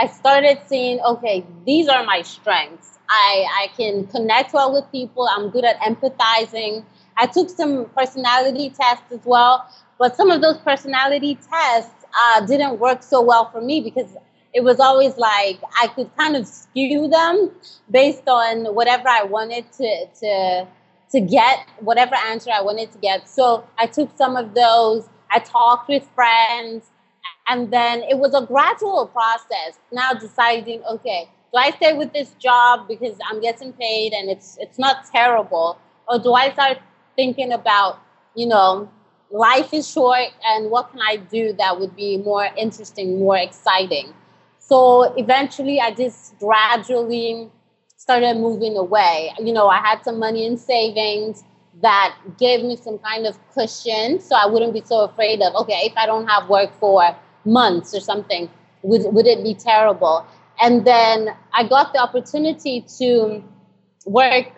i 0.00 0.06
started 0.06 0.58
seeing 0.66 1.00
okay 1.00 1.44
these 1.66 1.88
are 1.88 2.04
my 2.04 2.22
strengths 2.22 2.98
I, 3.12 3.44
I 3.62 3.66
can 3.76 4.06
connect 4.06 4.52
well 4.52 4.72
with 4.72 4.90
people 4.92 5.28
i'm 5.30 5.50
good 5.50 5.64
at 5.64 5.78
empathizing 5.80 6.84
i 7.16 7.26
took 7.26 7.50
some 7.50 7.86
personality 7.96 8.70
tests 8.70 9.12
as 9.12 9.24
well 9.24 9.68
but 9.98 10.16
some 10.16 10.30
of 10.30 10.40
those 10.40 10.58
personality 10.58 11.38
tests 11.50 12.06
uh, 12.18 12.44
didn't 12.46 12.78
work 12.78 13.02
so 13.02 13.20
well 13.22 13.50
for 13.50 13.60
me 13.60 13.80
because 13.80 14.16
it 14.52 14.64
was 14.64 14.80
always 14.80 15.16
like 15.16 15.60
I 15.80 15.88
could 15.88 16.10
kind 16.16 16.36
of 16.36 16.46
skew 16.46 17.08
them 17.08 17.50
based 17.90 18.26
on 18.26 18.74
whatever 18.74 19.08
I 19.08 19.22
wanted 19.24 19.70
to 19.72 20.06
to 20.20 20.66
to 21.12 21.20
get, 21.20 21.66
whatever 21.80 22.14
answer 22.14 22.50
I 22.52 22.62
wanted 22.62 22.92
to 22.92 22.98
get. 22.98 23.28
So 23.28 23.64
I 23.78 23.86
took 23.86 24.16
some 24.16 24.36
of 24.36 24.54
those. 24.54 25.08
I 25.30 25.40
talked 25.40 25.88
with 25.88 26.08
friends, 26.14 26.84
and 27.48 27.72
then 27.72 28.02
it 28.04 28.18
was 28.18 28.34
a 28.34 28.46
gradual 28.46 29.06
process. 29.08 29.78
Now 29.92 30.12
deciding, 30.12 30.82
okay, 30.84 31.28
do 31.52 31.58
I 31.58 31.70
stay 31.72 31.92
with 31.94 32.12
this 32.12 32.34
job 32.38 32.86
because 32.86 33.16
I'm 33.28 33.40
getting 33.40 33.72
paid 33.72 34.12
and 34.12 34.30
it's 34.30 34.56
it's 34.60 34.78
not 34.78 35.06
terrible, 35.12 35.78
or 36.08 36.18
do 36.18 36.32
I 36.32 36.52
start 36.52 36.78
thinking 37.16 37.52
about, 37.52 37.98
you 38.34 38.46
know, 38.46 38.88
life 39.30 39.72
is 39.72 39.90
short 39.90 40.28
and 40.44 40.70
what 40.70 40.90
can 40.90 41.00
I 41.00 41.16
do 41.16 41.52
that 41.54 41.78
would 41.80 41.96
be 41.96 42.18
more 42.18 42.48
interesting, 42.56 43.18
more 43.18 43.36
exciting? 43.36 44.14
So 44.58 45.14
eventually 45.16 45.80
I 45.80 45.90
just 45.90 46.38
gradually 46.38 47.50
started 47.96 48.36
moving 48.36 48.76
away. 48.76 49.32
You 49.38 49.52
know, 49.52 49.68
I 49.68 49.78
had 49.78 50.04
some 50.04 50.18
money 50.18 50.46
in 50.46 50.56
savings 50.56 51.42
that 51.82 52.16
gave 52.38 52.62
me 52.62 52.76
some 52.76 52.98
kind 52.98 53.26
of 53.26 53.38
cushion 53.52 54.20
so 54.20 54.36
I 54.36 54.46
wouldn't 54.46 54.72
be 54.72 54.82
so 54.84 55.00
afraid 55.00 55.42
of, 55.42 55.54
okay, 55.54 55.82
if 55.84 55.92
I 55.96 56.06
don't 56.06 56.26
have 56.26 56.48
work 56.48 56.72
for 56.78 57.16
months 57.44 57.94
or 57.94 58.00
something, 58.00 58.48
would, 58.82 59.12
would 59.12 59.26
it 59.26 59.42
be 59.42 59.54
terrible? 59.54 60.26
And 60.60 60.84
then 60.86 61.34
I 61.52 61.66
got 61.66 61.92
the 61.92 62.00
opportunity 62.00 62.84
to 62.98 63.42
work 64.06 64.52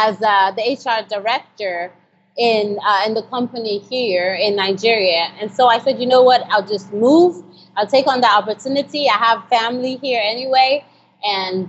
as 0.00 0.20
uh, 0.22 0.52
the 0.52 0.62
HR 0.62 1.06
director 1.08 1.92
in 2.36 2.78
uh, 2.86 3.02
in 3.06 3.14
the 3.14 3.22
company 3.22 3.78
here 3.78 4.32
in 4.34 4.56
Nigeria. 4.56 5.32
And 5.40 5.52
so 5.52 5.66
I 5.66 5.78
said, 5.80 6.00
you 6.00 6.06
know 6.06 6.22
what? 6.22 6.42
I'll 6.50 6.66
just 6.66 6.92
move. 6.92 7.44
I'll 7.76 7.86
take 7.86 8.06
on 8.06 8.20
the 8.20 8.28
opportunity. 8.28 9.08
I 9.08 9.16
have 9.16 9.48
family 9.48 9.96
here 9.96 10.20
anyway, 10.24 10.84
and 11.24 11.68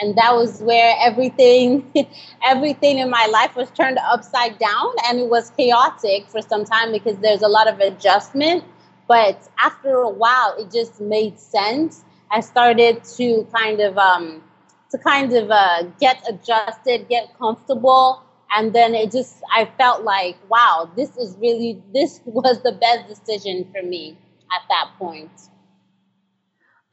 and 0.00 0.16
that 0.16 0.34
was 0.34 0.62
where 0.62 0.94
everything 1.00 1.90
everything 2.44 2.98
in 2.98 3.10
my 3.10 3.26
life 3.26 3.56
was 3.56 3.70
turned 3.70 3.98
upside 4.10 4.58
down 4.58 4.88
and 5.06 5.18
it 5.20 5.28
was 5.28 5.50
chaotic 5.50 6.28
for 6.28 6.40
some 6.42 6.64
time 6.64 6.92
because 6.92 7.16
there's 7.18 7.42
a 7.42 7.48
lot 7.48 7.68
of 7.68 7.78
adjustment 7.80 8.64
but 9.12 9.46
after 9.58 9.92
a 9.96 10.08
while 10.08 10.56
it 10.58 10.72
just 10.72 10.98
made 10.98 11.38
sense. 11.38 12.02
I 12.30 12.40
started 12.40 13.04
to 13.18 13.46
kind 13.54 13.78
of 13.80 13.98
um, 13.98 14.42
to 14.90 14.96
kind 14.96 15.30
of 15.34 15.50
uh, 15.50 15.82
get 16.00 16.24
adjusted 16.26 17.10
get 17.10 17.36
comfortable. 17.38 18.22
And 18.56 18.74
then 18.74 18.94
it 18.94 19.10
just 19.12 19.36
i 19.58 19.64
felt 19.80 20.02
like 20.04 20.36
wow 20.48 20.90
this 20.96 21.16
is 21.16 21.36
really 21.40 21.82
this 21.94 22.20
was 22.24 22.62
the 22.62 22.72
best 22.72 23.02
decision 23.12 23.56
for 23.72 23.82
me 23.82 24.16
at 24.56 24.62
that 24.68 24.86
point 24.98 25.51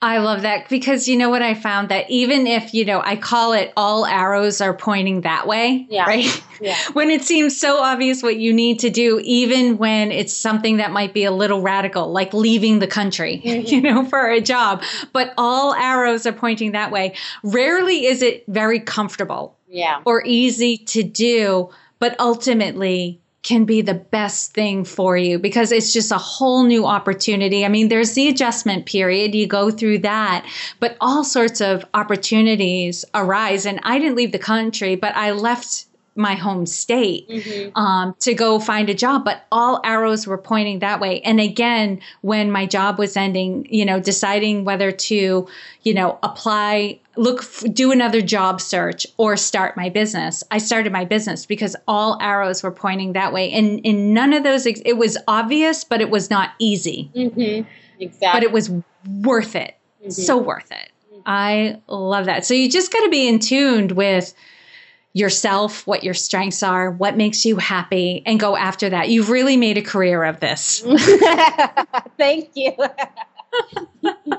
I 0.02 0.20
love 0.20 0.44
that 0.44 0.70
because 0.70 1.10
you 1.10 1.18
know 1.18 1.30
what 1.30 1.42
I 1.42 1.54
found 1.54 1.90
that 1.90 2.10
even 2.10 2.48
if, 2.48 2.74
you 2.74 2.86
know, 2.86 3.02
I 3.04 3.18
call 3.18 3.52
it 3.52 3.74
all 3.76 4.06
arrows 4.06 4.62
are 4.62 4.74
pointing 4.74 5.22
that 5.22 5.46
way, 5.46 5.88
yeah. 5.90 6.06
right? 6.06 6.44
Yeah. 6.62 6.78
when 6.94 7.10
it 7.10 7.24
seems 7.24 7.60
so 7.60 7.82
obvious 7.82 8.24
what 8.24 8.38
you 8.38 8.54
need 8.54 8.80
to 8.80 8.90
do, 8.90 9.20
even 9.26 9.78
when 9.78 10.14
it's 10.14 10.32
something 10.32 10.78
that 10.78 10.92
might 10.92 11.14
be 11.14 11.26
a 11.26 11.32
little 11.32 11.62
radical, 11.62 12.10
like 12.14 12.34
leaving 12.34 12.80
the 12.80 12.88
country, 12.88 13.42
mm-hmm. 13.46 13.68
you 13.68 13.82
know, 13.82 14.06
for 14.06 14.30
a 14.30 14.40
job, 14.40 14.84
but 15.12 15.34
all 15.38 15.74
arrows 15.74 16.26
are 16.26 16.32
pointing 16.32 16.72
that 16.72 16.92
way. 16.92 17.14
Rarely 17.44 18.06
is 18.06 18.22
it 18.22 18.46
very 18.48 18.80
comfortable 18.80 19.58
yeah. 19.68 20.02
or 20.06 20.24
easy 20.26 20.78
to 20.78 21.04
do, 21.04 21.72
but 22.00 22.18
ultimately 22.22 23.20
can 23.42 23.66
be 23.66 23.82
the 23.82 23.94
best 23.94 24.54
thing 24.54 24.84
for 24.84 25.18
you 25.18 25.40
because 25.40 25.72
it's 25.72 25.94
just 25.94 26.12
a 26.12 26.18
whole 26.18 26.64
new 26.64 26.86
opportunity. 26.86 27.64
I 27.64 27.70
mean, 27.70 27.88
there's 27.88 28.14
the 28.14 28.28
adjustment 28.28 28.86
period, 28.86 29.34
you 29.34 29.48
go 29.48 29.72
through 29.72 30.00
that, 30.00 30.46
but 30.80 30.98
all 31.00 31.24
sorts 31.24 31.62
of 31.62 31.86
opportunities 31.94 33.06
arise. 33.14 33.66
And 33.66 33.80
I 33.84 33.98
didn't 33.98 34.18
leave 34.18 34.34
the 34.34 34.40
country, 34.40 34.96
but 34.96 35.16
I 35.16 35.32
left 35.32 35.86
my 36.16 36.36
home 36.36 36.66
state 36.66 37.30
mm-hmm. 37.30 37.78
um, 37.78 38.16
to 38.20 38.34
go 38.34 38.60
find 38.60 38.90
a 38.90 38.94
job, 38.94 39.24
but 39.24 39.46
all 39.52 39.80
arrows 39.84 40.28
were 40.28 40.38
pointing 40.38 40.80
that 40.80 41.00
way. 41.00 41.22
And 41.22 41.40
again, 41.40 42.02
when 42.22 42.52
my 42.52 42.66
job 42.66 43.00
was 43.00 43.16
ending, 43.16 43.66
you 43.70 43.86
know, 43.86 44.00
deciding 44.00 44.66
whether 44.66 44.92
to, 44.92 45.48
you 45.84 45.94
know, 45.94 46.20
apply, 46.22 47.00
look, 47.16 47.46
do 47.72 47.92
another 47.92 48.22
job 48.22 48.60
search 48.60 49.08
or 49.18 49.38
start 49.38 49.78
my 49.78 49.90
business, 49.90 50.44
I 50.52 50.58
started 50.58 50.92
my 50.92 51.06
business 51.06 51.46
because 51.46 51.76
all 51.88 52.18
arrows 52.22 52.64
were 52.64 52.72
pointing 52.72 53.14
that 53.14 53.32
way. 53.32 53.52
And 53.52 53.80
in 53.86 54.14
none 54.14 54.34
of 54.34 54.44
those, 54.44 54.66
it 54.66 54.98
was 54.98 55.18
obvious, 55.28 55.84
but 55.84 56.02
it 56.02 56.10
was 56.10 56.30
not 56.30 56.52
easy. 56.60 57.12
Mm-hmm. 57.16 57.68
Exactly. 58.00 58.30
But 58.32 58.44
it 58.44 58.52
was 58.52 58.72
worth 59.22 59.56
it. 59.56 59.76
Mm-hmm. 60.02 60.10
So 60.10 60.38
worth 60.38 60.72
it. 60.72 60.92
Mm-hmm. 61.14 61.22
I 61.26 61.82
love 61.88 62.26
that. 62.26 62.46
So 62.46 62.54
you 62.54 62.70
just 62.70 62.92
got 62.92 63.04
to 63.04 63.10
be 63.10 63.28
in 63.28 63.40
tuned 63.40 63.94
with 63.94 64.34
yourself, 65.14 65.86
what 65.88 66.04
your 66.04 66.14
strengths 66.14 66.64
are, 66.64 66.92
what 66.92 67.18
makes 67.18 67.46
you 67.46 67.58
happy, 67.58 68.22
and 68.26 68.40
go 68.40 68.56
after 68.56 68.90
that. 68.90 69.10
You've 69.10 69.30
really 69.30 69.58
made 69.58 69.78
a 69.78 69.82
career 69.82 70.24
of 70.24 70.40
this. 70.40 70.82
Thank 72.18 72.52
you. 72.56 72.74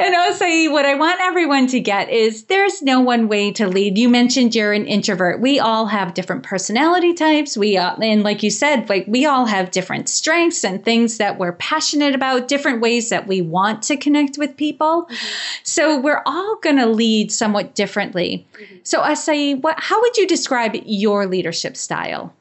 and 0.00 0.14
also, 0.14 0.44
what 0.70 0.84
I 0.84 0.94
want 0.94 1.20
everyone 1.20 1.66
to 1.68 1.80
get 1.80 2.10
is 2.10 2.44
there's 2.44 2.82
no 2.82 3.00
one 3.00 3.28
way 3.28 3.52
to 3.52 3.66
lead. 3.66 3.98
You 3.98 4.08
mentioned 4.08 4.54
you're 4.54 4.72
an 4.72 4.86
introvert. 4.86 5.40
We 5.40 5.58
all 5.58 5.86
have 5.86 6.14
different 6.14 6.42
personality 6.42 7.14
types. 7.14 7.56
We 7.56 7.76
uh, 7.76 7.96
and 7.96 8.22
like 8.22 8.42
you 8.42 8.50
said, 8.50 8.88
like 8.88 9.06
we 9.06 9.26
all 9.26 9.46
have 9.46 9.70
different 9.70 10.08
strengths 10.08 10.64
and 10.64 10.84
things 10.84 11.18
that 11.18 11.38
we're 11.38 11.52
passionate 11.52 12.14
about, 12.14 12.48
different 12.48 12.80
ways 12.80 13.08
that 13.10 13.26
we 13.26 13.40
want 13.40 13.82
to 13.84 13.96
connect 13.96 14.38
with 14.38 14.56
people. 14.56 15.04
Mm-hmm. 15.04 15.26
So 15.62 16.00
we're 16.00 16.22
all 16.26 16.56
going 16.62 16.76
to 16.76 16.86
lead 16.86 17.32
somewhat 17.32 17.74
differently. 17.74 18.46
Mm-hmm. 18.54 18.76
So, 18.82 19.00
Osai, 19.00 19.60
what 19.60 19.76
how 19.78 20.00
would 20.00 20.16
you 20.16 20.26
describe 20.26 20.72
your 20.84 21.26
leadership 21.26 21.76
style? 21.76 22.34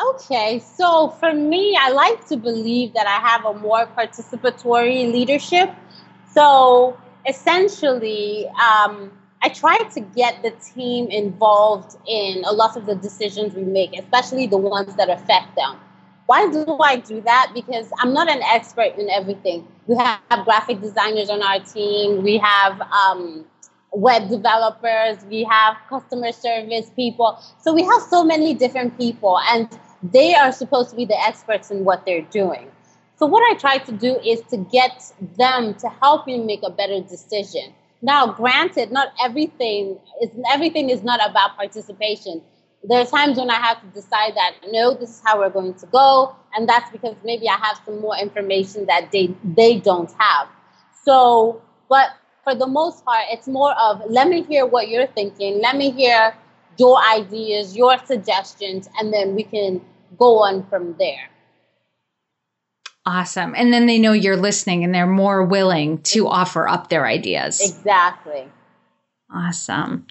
Okay, 0.00 0.60
so 0.60 1.08
for 1.18 1.34
me, 1.34 1.76
I 1.76 1.90
like 1.90 2.28
to 2.28 2.36
believe 2.36 2.94
that 2.94 3.08
I 3.08 3.18
have 3.28 3.44
a 3.44 3.54
more 3.58 3.84
participatory 3.86 5.12
leadership. 5.12 5.74
So 6.32 6.96
essentially, 7.26 8.46
um, 8.48 9.12
I 9.42 9.48
try 9.48 9.76
to 9.76 10.00
get 10.00 10.42
the 10.42 10.50
team 10.50 11.08
involved 11.08 11.96
in 12.06 12.42
a 12.44 12.52
lot 12.52 12.76
of 12.76 12.86
the 12.86 12.96
decisions 12.96 13.54
we 13.54 13.62
make, 13.62 13.96
especially 13.96 14.46
the 14.46 14.56
ones 14.58 14.94
that 14.96 15.08
affect 15.08 15.54
them. 15.56 15.78
Why 16.26 16.50
do 16.50 16.78
I 16.80 16.96
do 16.96 17.20
that? 17.22 17.52
Because 17.54 17.90
I'm 18.00 18.12
not 18.12 18.28
an 18.28 18.42
expert 18.42 18.96
in 18.98 19.08
everything. 19.08 19.66
We 19.86 19.96
have 19.96 20.20
graphic 20.44 20.82
designers 20.82 21.30
on 21.30 21.42
our 21.42 21.60
team. 21.60 22.22
We 22.22 22.36
have 22.38 22.80
um, 22.82 23.46
web 23.92 24.28
developers. 24.28 25.24
We 25.30 25.44
have 25.44 25.76
customer 25.88 26.32
service 26.32 26.90
people. 26.94 27.38
So 27.62 27.72
we 27.72 27.82
have 27.82 28.02
so 28.10 28.24
many 28.24 28.52
different 28.52 28.98
people, 28.98 29.38
and 29.48 29.68
they 30.02 30.34
are 30.34 30.52
supposed 30.52 30.90
to 30.90 30.96
be 30.96 31.06
the 31.06 31.18
experts 31.18 31.70
in 31.70 31.84
what 31.84 32.04
they're 32.04 32.28
doing. 32.30 32.70
So 33.18 33.26
what 33.26 33.42
I 33.50 33.58
try 33.58 33.78
to 33.78 33.92
do 33.92 34.16
is 34.20 34.42
to 34.50 34.56
get 34.56 35.12
them 35.36 35.74
to 35.74 35.88
help 35.88 36.28
you 36.28 36.40
make 36.42 36.60
a 36.62 36.70
better 36.70 37.00
decision. 37.00 37.74
Now, 38.00 38.28
granted, 38.32 38.92
not 38.92 39.08
everything 39.20 39.98
is 40.22 40.30
everything 40.52 40.88
is 40.90 41.02
not 41.02 41.18
about 41.28 41.56
participation. 41.56 42.42
There 42.84 43.00
are 43.00 43.06
times 43.06 43.36
when 43.36 43.50
I 43.50 43.56
have 43.56 43.80
to 43.80 43.86
decide 43.88 44.36
that 44.36 44.52
no, 44.70 44.94
this 44.94 45.10
is 45.10 45.22
how 45.24 45.40
we're 45.40 45.50
going 45.50 45.74
to 45.74 45.86
go, 45.86 46.36
and 46.54 46.68
that's 46.68 46.90
because 46.92 47.16
maybe 47.24 47.48
I 47.48 47.56
have 47.56 47.80
some 47.84 48.00
more 48.00 48.16
information 48.16 48.86
that 48.86 49.10
they 49.10 49.34
they 49.42 49.80
don't 49.80 50.12
have. 50.16 50.46
So, 51.04 51.60
but 51.88 52.10
for 52.44 52.54
the 52.54 52.68
most 52.68 53.04
part, 53.04 53.24
it's 53.32 53.48
more 53.48 53.72
of 53.80 54.00
let 54.08 54.28
me 54.28 54.44
hear 54.44 54.64
what 54.64 54.88
you're 54.88 55.08
thinking, 55.08 55.60
let 55.60 55.76
me 55.76 55.90
hear 55.90 56.36
your 56.76 57.02
ideas, 57.04 57.76
your 57.76 57.98
suggestions, 58.06 58.88
and 58.96 59.12
then 59.12 59.34
we 59.34 59.42
can 59.42 59.80
go 60.16 60.38
on 60.38 60.64
from 60.68 60.94
there. 60.98 61.28
Awesome. 63.08 63.54
And 63.56 63.72
then 63.72 63.86
they 63.86 63.98
know 63.98 64.12
you're 64.12 64.36
listening 64.36 64.84
and 64.84 64.94
they're 64.94 65.06
more 65.06 65.42
willing 65.42 66.02
to 66.02 66.28
offer 66.28 66.68
up 66.68 66.90
their 66.90 67.06
ideas. 67.06 67.58
Exactly. 67.58 68.46
Awesome. 69.32 70.06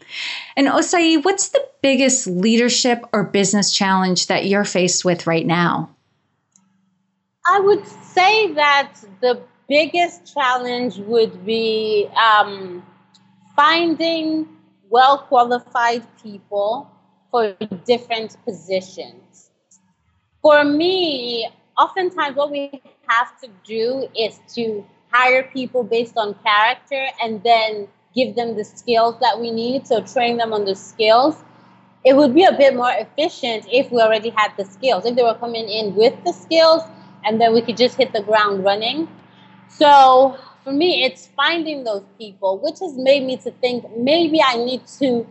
And 0.55 0.67
Osai, 0.67 1.23
what's 1.23 1.49
the 1.49 1.63
biggest 1.83 2.25
leadership 2.25 3.05
or 3.13 3.23
business 3.23 3.71
challenge 3.71 4.25
that 4.27 4.47
you're 4.47 4.65
faced 4.65 5.05
with 5.05 5.27
right 5.27 5.45
now? 5.45 5.95
I 7.45 7.59
would 7.59 7.85
say 7.85 8.51
that 8.53 8.93
the 9.21 9.41
biggest 9.69 10.33
challenge 10.33 10.97
would 10.97 11.45
be 11.45 12.09
um, 12.17 12.83
finding 13.55 14.49
well 14.89 15.19
qualified 15.19 16.03
people 16.23 16.89
for 17.29 17.55
different 17.85 18.43
positions. 18.43 19.51
For 20.41 20.63
me, 20.63 21.47
oftentimes 21.77 22.35
what 22.35 22.51
we 22.51 22.81
have 23.07 23.39
to 23.41 23.49
do 23.63 24.07
is 24.17 24.39
to 24.55 24.85
hire 25.11 25.43
people 25.43 25.83
based 25.83 26.17
on 26.17 26.35
character 26.43 27.07
and 27.21 27.41
then 27.43 27.87
give 28.15 28.35
them 28.35 28.55
the 28.55 28.63
skills 28.63 29.15
that 29.21 29.39
we 29.39 29.51
need. 29.51 29.87
So 29.87 30.01
train 30.01 30.37
them 30.37 30.53
on 30.53 30.65
the 30.65 30.75
skills. 30.75 31.35
It 32.03 32.15
would 32.15 32.33
be 32.33 32.43
a 32.43 32.51
bit 32.51 32.75
more 32.75 32.91
efficient 32.91 33.65
if 33.71 33.91
we 33.91 33.99
already 33.99 34.29
had 34.29 34.53
the 34.57 34.65
skills. 34.65 35.05
If 35.05 35.15
they 35.15 35.23
were 35.23 35.35
coming 35.35 35.67
in 35.69 35.95
with 35.95 36.13
the 36.23 36.33
skills 36.33 36.83
and 37.23 37.39
then 37.39 37.53
we 37.53 37.61
could 37.61 37.77
just 37.77 37.95
hit 37.95 38.13
the 38.13 38.21
ground 38.21 38.63
running. 38.63 39.07
So 39.69 40.37
for 40.63 40.73
me 40.73 41.03
it's 41.03 41.27
finding 41.27 41.83
those 41.83 42.03
people 42.17 42.59
which 42.59 42.79
has 42.79 42.97
made 42.97 43.23
me 43.23 43.37
to 43.37 43.49
think 43.61 43.85
maybe 43.95 44.41
i 44.41 44.57
need 44.57 44.85
to 44.85 45.25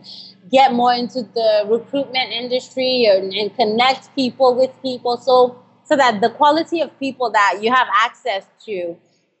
get 0.51 0.73
more 0.73 0.93
into 0.93 1.21
the 1.21 1.63
recruitment 1.67 2.31
industry 2.31 3.05
and, 3.05 3.33
and 3.33 3.55
connect 3.55 4.13
people 4.15 4.55
with 4.55 4.71
people. 4.81 5.17
So 5.17 5.61
so 5.87 5.95
that 5.95 6.21
the 6.21 6.29
quality 6.29 6.81
of 6.81 6.97
people 6.99 7.31
that 7.31 7.59
you 7.61 7.71
have 7.71 7.87
access 7.93 8.45
to 8.65 8.95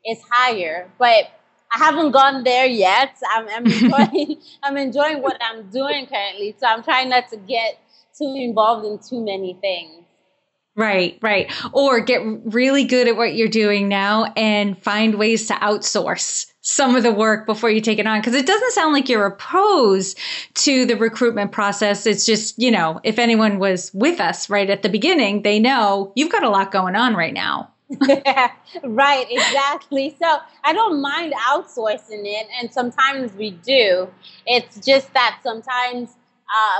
is 0.05 0.19
higher. 0.29 0.89
But 0.97 1.31
I 1.71 1.79
haven't 1.79 2.11
gone 2.11 2.43
there 2.43 2.65
yet. 2.65 3.17
I'm, 3.29 3.47
I'm 3.49 3.65
enjoying 3.71 4.41
I'm 4.63 4.77
enjoying 4.77 5.21
what 5.21 5.37
I'm 5.41 5.69
doing 5.69 6.07
currently. 6.07 6.55
So 6.59 6.67
I'm 6.67 6.83
trying 6.83 7.09
not 7.09 7.29
to 7.29 7.37
get 7.37 7.79
too 8.17 8.33
involved 8.37 8.85
in 8.85 8.99
too 8.99 9.23
many 9.23 9.57
things. 9.59 10.03
Right, 10.75 11.17
right. 11.23 11.51
Or 11.73 11.99
get 12.01 12.21
really 12.23 12.83
good 12.83 13.07
at 13.07 13.17
what 13.17 13.33
you're 13.33 13.47
doing 13.47 13.87
now 13.87 14.25
and 14.37 14.77
find 14.77 15.15
ways 15.15 15.47
to 15.47 15.55
outsource 15.55 16.53
some 16.67 16.97
of 16.97 17.03
the 17.03 17.13
work 17.13 17.45
before 17.45 17.69
you 17.69 17.79
take 17.79 17.97
it 17.97 18.05
on. 18.05 18.21
Cause 18.21 18.33
it 18.33 18.45
doesn't 18.45 18.73
sound 18.73 18.91
like 18.91 19.07
you're 19.07 19.25
opposed 19.25 20.17
to 20.55 20.85
the 20.85 20.97
recruitment 20.97 21.53
process. 21.53 22.05
It's 22.05 22.25
just, 22.25 22.59
you 22.61 22.71
know, 22.71 22.99
if 23.05 23.17
anyone 23.17 23.57
was 23.57 23.89
with 23.93 24.19
us 24.19 24.49
right 24.49 24.69
at 24.69 24.83
the 24.83 24.89
beginning, 24.89 25.43
they 25.43 25.59
know 25.59 26.11
you've 26.17 26.31
got 26.31 26.43
a 26.43 26.49
lot 26.49 26.71
going 26.73 26.95
on 26.95 27.15
right 27.15 27.33
now. 27.33 27.71
right, 28.83 29.27
exactly. 29.29 30.17
So 30.21 30.39
I 30.65 30.73
don't 30.73 31.01
mind 31.01 31.33
outsourcing 31.47 32.25
it. 32.25 32.47
And 32.59 32.69
sometimes 32.73 33.31
we 33.33 33.51
do. 33.51 34.09
It's 34.45 34.85
just 34.85 35.13
that 35.13 35.39
sometimes 35.43 36.17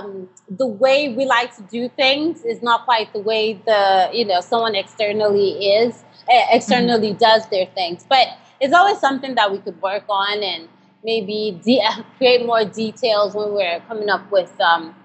um, 0.02 0.28
the 0.50 0.68
way 0.68 1.14
we 1.14 1.24
like 1.24 1.56
to 1.56 1.62
do 1.64 1.88
things 1.88 2.44
is 2.44 2.62
not 2.62 2.84
quite 2.84 3.14
the 3.14 3.20
way 3.20 3.54
the 3.54 4.10
you 4.14 4.26
know 4.26 4.40
someone 4.40 4.76
externally 4.76 5.52
is 5.76 6.04
eh, 6.30 6.46
externally 6.52 7.10
mm-hmm. 7.10 7.18
does 7.18 7.50
their 7.50 7.66
things 7.76 8.06
but 8.08 8.30
it's 8.60 8.74
always 8.74 9.00
something 9.00 9.36
that 9.36 9.52
we 9.52 9.60
could 9.60 9.82
work 9.82 10.04
on 10.10 10.44
and 10.44 10.68
maybe 11.04 11.60
de- 11.64 11.82
create 12.18 12.46
more 12.46 12.66
details 12.66 13.36
when 13.36 13.54
we're 13.54 13.80
coming 13.88 14.10
up 14.10 14.30
with 14.32 14.60
um, 14.62 14.96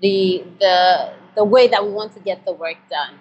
the 0.00 0.44
the 0.60 1.12
the 1.34 1.44
way 1.44 1.68
that 1.68 1.84
we 1.84 1.92
want 1.92 2.12
to 2.14 2.20
get 2.20 2.44
the 2.44 2.52
work 2.52 2.76
done. 2.90 3.18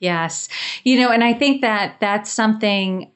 Yes. 0.00 0.48
You 0.84 1.00
know 1.00 1.10
and 1.10 1.24
i 1.24 1.32
think 1.32 1.62
that 1.62 1.96
that's 2.00 2.30
something 2.30 3.10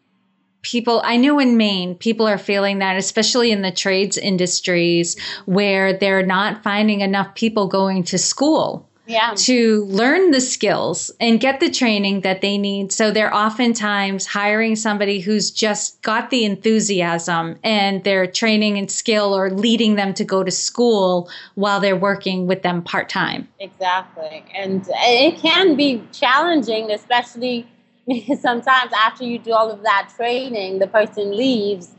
people 0.62 1.01
i 1.05 1.16
know 1.16 1.38
in 1.38 1.57
maine 1.57 1.94
people 1.94 2.27
are 2.27 2.38
feeling 2.38 2.79
that 2.79 2.96
especially 2.96 3.53
in 3.53 3.62
the 3.62 3.70
trades 3.70 4.18
industries 4.18 5.16
where 5.46 5.96
they're 5.96 6.27
not 6.27 6.62
finding 6.64 7.01
enough 7.01 7.33
people 7.35 7.68
going 7.68 8.03
to 8.03 8.18
school 8.18 8.88
yeah. 9.09 9.33
to 9.35 9.85
learn 9.87 10.31
the 10.31 10.40
skills 10.40 11.11
and 11.18 11.40
get 11.40 11.61
the 11.61 11.71
training 11.71 12.21
that 12.21 12.40
they 12.42 12.59
need. 12.59 12.92
So 12.92 13.11
they're 13.11 13.35
oftentimes 13.35 14.27
hiring 14.27 14.77
somebody 14.77 15.21
who's 15.21 15.51
just 15.51 16.01
got 16.03 16.31
the 16.31 16.44
enthusiasm 16.44 17.59
and 17.64 18.05
their 18.05 18.27
training 18.27 18.79
and 18.79 18.90
skill 18.90 19.35
or 19.37 19.51
leading 19.51 19.97
them 19.97 20.12
to 20.14 20.25
go 20.25 20.44
to 20.44 20.51
school 20.51 21.31
while 21.55 21.81
they're 21.81 21.97
working 21.97 22.47
with 22.47 22.62
them 22.62 22.83
part 22.83 23.09
time. 23.09 23.49
Exactly. 23.59 24.44
And 24.55 24.87
it 24.88 25.38
can 25.38 25.75
be 25.75 26.03
challenging, 26.12 26.90
especially 26.90 27.66
sometimes 28.40 28.92
after 28.92 29.25
you 29.25 29.38
do 29.38 29.53
all 29.53 29.71
of 29.71 29.83
that 29.83 30.12
training, 30.14 30.79
the 30.79 30.87
person 30.87 31.37
leaves, 31.37 31.94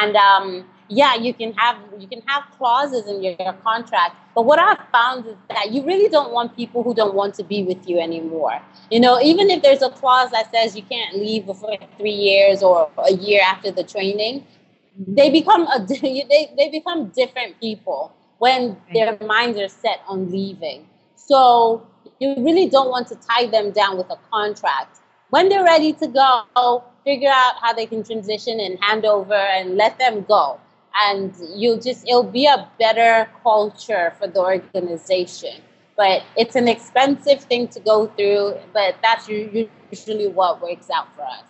and 0.00 0.16
um, 0.16 0.64
yeah, 0.88 1.14
you 1.14 1.32
can 1.32 1.52
have 1.54 1.76
you 1.98 2.06
can 2.06 2.22
have 2.26 2.44
clauses 2.56 3.06
in 3.06 3.22
your, 3.22 3.34
your 3.38 3.52
contract. 3.54 4.16
But 4.34 4.42
what 4.42 4.58
I've 4.58 4.86
found 4.90 5.26
is 5.26 5.36
that 5.48 5.72
you 5.72 5.84
really 5.84 6.08
don't 6.08 6.32
want 6.32 6.56
people 6.56 6.82
who 6.82 6.94
don't 6.94 7.14
want 7.14 7.34
to 7.36 7.44
be 7.44 7.62
with 7.62 7.88
you 7.88 7.98
anymore. 7.98 8.60
You 8.90 9.00
know, 9.00 9.20
even 9.20 9.50
if 9.50 9.62
there's 9.62 9.82
a 9.82 9.90
clause 9.90 10.30
that 10.32 10.50
says 10.52 10.76
you 10.76 10.82
can't 10.82 11.16
leave 11.16 11.46
before 11.46 11.76
three 11.98 12.10
years 12.10 12.62
or 12.62 12.90
a 12.98 13.12
year 13.12 13.42
after 13.42 13.70
the 13.70 13.84
training, 13.84 14.40
mm-hmm. 14.40 15.14
they 15.14 15.30
become 15.30 15.66
a 15.68 15.84
they, 15.88 16.52
they 16.56 16.70
become 16.70 17.08
different 17.08 17.60
people 17.60 18.12
when 18.38 18.76
their 18.92 19.16
minds 19.26 19.58
are 19.58 19.68
set 19.68 20.00
on 20.06 20.30
leaving. 20.30 20.86
So 21.16 21.86
you 22.20 22.34
really 22.38 22.68
don't 22.68 22.90
want 22.90 23.08
to 23.08 23.16
tie 23.16 23.46
them 23.46 23.70
down 23.70 23.96
with 23.96 24.10
a 24.10 24.18
contract 24.30 25.00
when 25.30 25.48
they're 25.48 25.64
ready 25.64 25.92
to 25.92 26.06
go, 26.06 26.84
figure 27.04 27.30
out 27.30 27.54
how 27.60 27.72
they 27.72 27.86
can 27.86 28.04
transition 28.04 28.60
and 28.60 28.78
hand 28.80 29.04
over 29.04 29.34
and 29.34 29.76
let 29.76 29.98
them 29.98 30.24
go. 30.28 30.60
And 31.02 31.34
you'll 31.54 31.80
just, 31.80 32.06
it'll 32.08 32.22
be 32.22 32.46
a 32.46 32.68
better 32.78 33.28
culture 33.42 34.12
for 34.18 34.26
the 34.28 34.40
organization. 34.40 35.60
But 35.96 36.22
it's 36.36 36.56
an 36.56 36.68
expensive 36.68 37.40
thing 37.42 37.68
to 37.68 37.80
go 37.80 38.06
through, 38.06 38.54
but 38.72 38.96
that's 39.02 39.28
usually 39.28 40.28
what 40.28 40.60
works 40.60 40.90
out 40.90 41.06
for 41.14 41.22
us. 41.22 41.44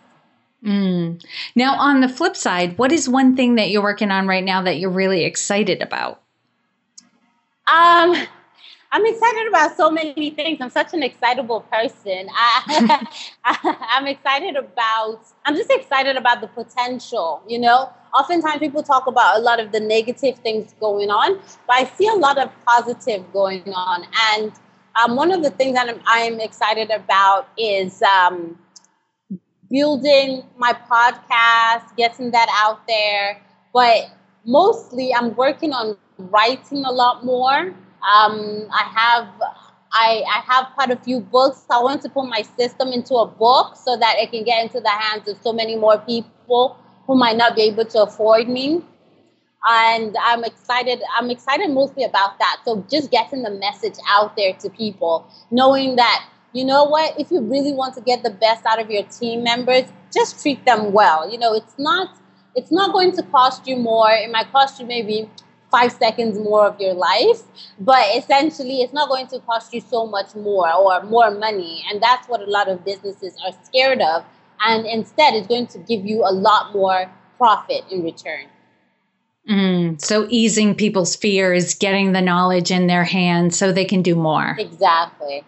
Mm. 0.65 1.23
Now, 1.55 1.75
on 1.79 2.01
the 2.01 2.09
flip 2.09 2.37
side, 2.37 2.79
what 2.79 2.91
is 2.91 3.09
one 3.09 3.37
thing 3.37 3.57
that 3.57 3.71
you're 3.71 3.83
working 3.83 4.11
on 4.11 4.27
right 4.27 4.45
now 4.45 4.63
that 4.63 4.79
you're 4.79 4.91
really 4.91 5.25
excited 5.25 5.83
about? 5.83 6.23
Um, 7.73 8.15
I'm 8.95 9.05
excited 9.07 9.49
about 9.49 9.77
so 9.77 9.91
many 9.91 10.31
things. 10.31 10.61
I'm 10.61 10.71
such 10.71 10.95
an 10.95 11.03
excitable 11.03 11.63
person. 11.63 12.29
I, 12.31 13.05
am 13.99 14.07
excited 14.07 14.55
about, 14.55 15.19
I'm 15.45 15.57
just 15.57 15.69
excited 15.73 16.15
about 16.15 16.41
the 16.41 16.47
potential, 16.47 17.43
you 17.49 17.59
know? 17.59 17.93
Oftentimes 18.17 18.61
people 18.61 18.85
talk 18.85 19.09
about 19.09 19.37
a 19.37 19.41
lot 19.41 19.59
of 19.59 19.73
the 19.73 19.81
negative 19.81 20.39
things 20.39 20.77
going 20.79 21.11
on, 21.11 21.41
but 21.67 21.73
I 21.73 21.87
see 21.87 22.07
a 22.07 22.15
lot 22.15 22.39
of 22.39 22.53
positive 22.65 23.25
going 23.33 23.65
on. 23.75 24.07
And 24.33 24.53
um, 25.03 25.17
one 25.17 25.33
of 25.33 25.43
the 25.43 25.51
things 25.51 25.75
that 25.75 25.89
I'm, 25.89 26.01
I'm 26.07 26.39
excited 26.39 26.93
about 26.93 27.49
is 27.59 28.01
um, 28.03 28.57
building 29.73 30.45
my 30.57 30.73
podcast, 30.73 31.97
getting 31.97 32.31
that 32.31 32.49
out 32.53 32.87
there. 32.87 33.43
But 33.73 34.05
mostly 34.47 35.13
I'm 35.13 35.35
working 35.35 35.73
on 35.73 35.97
writing 36.17 36.85
a 36.85 36.93
lot 36.93 37.25
more 37.25 37.75
um, 38.05 38.69
I 38.71 38.83
have 38.95 39.29
I, 39.97 40.25
I 40.29 40.43
have 40.53 40.75
quite 40.75 40.91
a 40.91 40.97
few 40.97 41.21
books. 41.21 41.65
I 41.71 41.81
want 41.81 42.03
to 42.03 42.09
put 42.09 42.25
my 42.25 42.43
system 42.43 42.89
into 42.89 43.15
a 43.15 43.27
book 43.27 43.77
so 43.77 43.97
that 43.97 44.17
it 44.19 44.33
can 44.33 44.43
get 44.43 44.65
into 44.65 44.81
the 44.81 44.91
hands 44.91 45.29
of 45.29 45.39
so 45.41 45.53
many 45.53 45.77
more 45.77 45.99
people 45.99 46.77
who 47.07 47.15
might 47.15 47.37
not 47.37 47.55
be 47.55 47.63
able 47.63 47.85
to 47.85 48.03
afford 48.03 48.49
me. 48.49 48.85
And 49.69 50.17
I'm 50.21 50.43
excited. 50.45 51.01
I'm 51.17 51.31
excited 51.31 51.71
mostly 51.71 52.03
about 52.03 52.39
that. 52.41 52.61
So 52.65 52.85
just 52.91 53.13
getting 53.13 53.43
the 53.43 53.53
message 53.53 53.95
out 54.09 54.37
there 54.37 54.53
to 54.55 54.69
people, 54.69 55.27
knowing 55.51 55.97
that 55.97 56.29
you 56.53 56.65
know 56.65 56.85
what? 56.85 57.19
If 57.19 57.31
you 57.31 57.41
really 57.41 57.73
want 57.73 57.95
to 57.95 58.01
get 58.01 58.23
the 58.23 58.31
best 58.31 58.65
out 58.67 58.81
of 58.81 58.91
your 58.91 59.05
team 59.05 59.43
members, 59.43 59.85
just 60.13 60.41
treat 60.41 60.65
them 60.65 60.93
well. 60.93 61.31
You 61.31 61.39
know, 61.39 61.55
it's 61.55 61.75
not 61.79 62.17
it's 62.57 62.71
not 62.71 62.93
going 62.93 63.13
to 63.13 63.23
cost 63.23 63.67
you 63.67 63.77
more. 63.77 64.11
It 64.11 64.31
might 64.31 64.51
cost 64.53 64.81
you 64.81 64.87
maybe 64.87 65.31
five 65.75 65.93
seconds 65.93 66.39
more 66.39 66.67
of 66.67 66.81
your 66.81 66.95
life, 66.95 67.43
but 67.81 68.05
essentially 68.17 68.77
it's 68.83 68.93
not 68.93 69.09
going 69.09 69.27
to 69.27 69.41
cost 69.41 69.75
you 69.75 69.81
so 69.81 70.07
much 70.07 70.35
more 70.37 70.73
or 70.73 71.03
more 71.03 71.31
money. 71.33 71.85
And 71.91 72.01
that's 72.01 72.29
what 72.29 72.41
a 72.41 72.51
lot 72.51 72.69
of 72.69 72.85
businesses 72.85 73.35
are 73.45 73.53
scared 73.65 74.01
of. 74.01 74.25
And 74.65 74.87
instead, 74.87 75.35
it's 75.35 75.49
going 75.49 75.67
to 75.69 75.79
give 75.79 76.07
you 76.07 76.23
a 76.25 76.33
lot 76.33 76.73
more 76.73 77.11
profit 77.39 77.83
in 77.91 78.05
return. 78.05 78.47
Mm, 79.51 80.01
so 80.01 80.27
easing 80.31 80.75
people's 80.75 81.17
fears, 81.17 81.75
getting 81.75 82.13
the 82.13 82.23
knowledge 82.23 82.71
in 82.71 82.87
their 82.87 83.05
hands 83.05 83.59
so 83.59 83.73
they 83.73 83.85
can 83.85 84.01
do 84.01 84.15
more. 84.15 84.57
Exactly. 84.59 85.45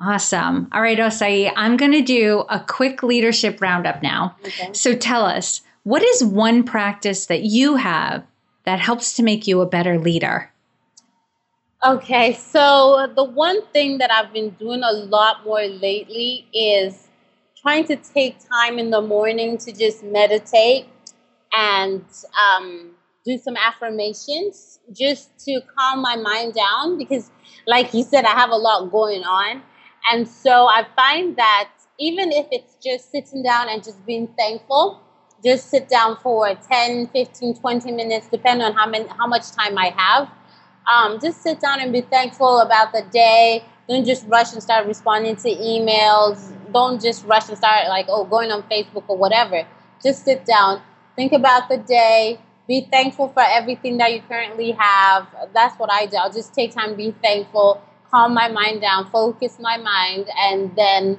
Awesome. 0.00 0.68
All 0.72 0.80
right, 0.80 0.96
Osai, 0.96 1.52
I'm 1.56 1.76
going 1.76 1.92
to 1.92 2.00
do 2.02 2.44
a 2.48 2.60
quick 2.60 3.02
leadership 3.02 3.60
roundup 3.60 4.02
now. 4.02 4.36
Okay. 4.46 4.70
So 4.72 4.94
tell 4.94 5.26
us, 5.26 5.60
what 5.82 6.02
is 6.02 6.24
one 6.24 6.62
practice 6.62 7.26
that 7.26 7.42
you 7.42 7.76
have 7.76 8.24
that 8.70 8.78
helps 8.78 9.14
to 9.14 9.22
make 9.24 9.48
you 9.48 9.60
a 9.60 9.66
better 9.66 9.98
leader? 9.98 10.52
Okay, 11.84 12.34
so 12.34 13.10
the 13.16 13.24
one 13.24 13.66
thing 13.72 13.98
that 13.98 14.12
I've 14.12 14.32
been 14.32 14.50
doing 14.50 14.82
a 14.84 14.92
lot 14.92 15.44
more 15.44 15.66
lately 15.66 16.46
is 16.54 17.08
trying 17.60 17.84
to 17.86 17.96
take 17.96 18.36
time 18.48 18.78
in 18.78 18.90
the 18.90 19.00
morning 19.00 19.58
to 19.58 19.72
just 19.72 20.04
meditate 20.04 20.86
and 21.52 22.04
um, 22.40 22.90
do 23.24 23.36
some 23.38 23.56
affirmations 23.56 24.78
just 24.92 25.36
to 25.46 25.60
calm 25.76 26.00
my 26.00 26.14
mind 26.14 26.54
down 26.54 26.96
because, 26.96 27.28
like 27.66 27.92
you 27.92 28.04
said, 28.04 28.24
I 28.24 28.34
have 28.38 28.50
a 28.50 28.60
lot 28.68 28.92
going 28.92 29.24
on. 29.24 29.62
And 30.12 30.28
so 30.28 30.66
I 30.66 30.86
find 30.94 31.34
that 31.36 31.70
even 31.98 32.30
if 32.30 32.46
it's 32.52 32.76
just 32.84 33.10
sitting 33.10 33.42
down 33.42 33.68
and 33.68 33.82
just 33.82 34.06
being 34.06 34.28
thankful, 34.38 35.00
just 35.44 35.70
sit 35.70 35.88
down 35.88 36.16
for 36.16 36.54
10, 36.54 37.08
15, 37.08 37.54
20 37.56 37.92
minutes, 37.92 38.28
depending 38.30 38.66
on 38.66 38.74
how, 38.74 38.86
many, 38.86 39.06
how 39.08 39.26
much 39.26 39.50
time 39.52 39.76
I 39.78 39.94
have. 39.96 40.30
Um, 40.90 41.18
just 41.20 41.42
sit 41.42 41.60
down 41.60 41.80
and 41.80 41.92
be 41.92 42.00
thankful 42.00 42.60
about 42.60 42.92
the 42.92 43.02
day. 43.10 43.64
Don't 43.88 44.04
just 44.04 44.26
rush 44.28 44.52
and 44.52 44.62
start 44.62 44.86
responding 44.86 45.36
to 45.36 45.48
emails. 45.48 46.52
Don't 46.72 47.00
just 47.00 47.24
rush 47.26 47.48
and 47.48 47.56
start, 47.56 47.88
like, 47.88 48.06
oh, 48.08 48.24
going 48.24 48.50
on 48.50 48.62
Facebook 48.64 49.04
or 49.08 49.16
whatever. 49.16 49.66
Just 50.02 50.24
sit 50.24 50.44
down, 50.44 50.80
think 51.16 51.32
about 51.32 51.68
the 51.68 51.76
day, 51.78 52.40
be 52.66 52.86
thankful 52.90 53.28
for 53.28 53.42
everything 53.42 53.98
that 53.98 54.12
you 54.12 54.22
currently 54.22 54.70
have. 54.72 55.26
That's 55.52 55.76
what 55.78 55.90
I 55.92 56.06
do. 56.06 56.16
I'll 56.16 56.32
just 56.32 56.54
take 56.54 56.72
time, 56.72 56.94
be 56.94 57.14
thankful, 57.22 57.82
calm 58.10 58.32
my 58.32 58.48
mind 58.48 58.80
down, 58.80 59.10
focus 59.10 59.58
my 59.60 59.76
mind, 59.76 60.28
and 60.38 60.74
then 60.76 61.18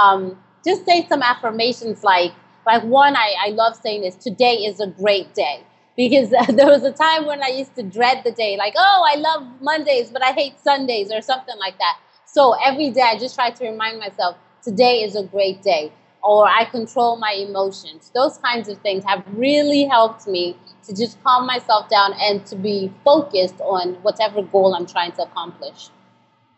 um, 0.00 0.38
just 0.64 0.86
say 0.86 1.06
some 1.08 1.22
affirmations 1.22 2.04
like, 2.04 2.32
like 2.66 2.82
one 2.84 3.16
I, 3.16 3.34
I 3.46 3.50
love 3.50 3.76
saying 3.76 4.04
is 4.04 4.16
today 4.16 4.54
is 4.54 4.80
a 4.80 4.86
great 4.86 5.34
day 5.34 5.64
because 5.96 6.30
there 6.48 6.66
was 6.66 6.84
a 6.84 6.92
time 6.92 7.26
when 7.26 7.42
I 7.42 7.48
used 7.48 7.74
to 7.76 7.82
dread 7.82 8.22
the 8.24 8.32
day, 8.32 8.56
like, 8.56 8.74
oh, 8.76 9.06
I 9.08 9.16
love 9.18 9.46
Mondays, 9.60 10.10
but 10.10 10.22
I 10.22 10.32
hate 10.32 10.58
Sundays 10.60 11.10
or 11.12 11.20
something 11.20 11.56
like 11.58 11.78
that. 11.78 11.98
So 12.26 12.54
every 12.64 12.90
day 12.90 13.02
I 13.02 13.18
just 13.18 13.34
try 13.34 13.50
to 13.50 13.68
remind 13.68 13.98
myself, 13.98 14.36
today 14.62 15.02
is 15.02 15.16
a 15.16 15.22
great 15.22 15.62
day, 15.62 15.92
or 16.22 16.48
I 16.48 16.64
control 16.64 17.16
my 17.16 17.32
emotions. 17.32 18.10
Those 18.14 18.38
kinds 18.38 18.68
of 18.68 18.78
things 18.78 19.04
have 19.04 19.22
really 19.34 19.84
helped 19.84 20.26
me 20.26 20.56
to 20.86 20.94
just 20.94 21.22
calm 21.22 21.46
myself 21.46 21.88
down 21.88 22.14
and 22.20 22.44
to 22.46 22.56
be 22.56 22.92
focused 23.04 23.60
on 23.60 23.94
whatever 24.02 24.42
goal 24.42 24.74
I'm 24.74 24.86
trying 24.86 25.12
to 25.12 25.24
accomplish. 25.24 25.90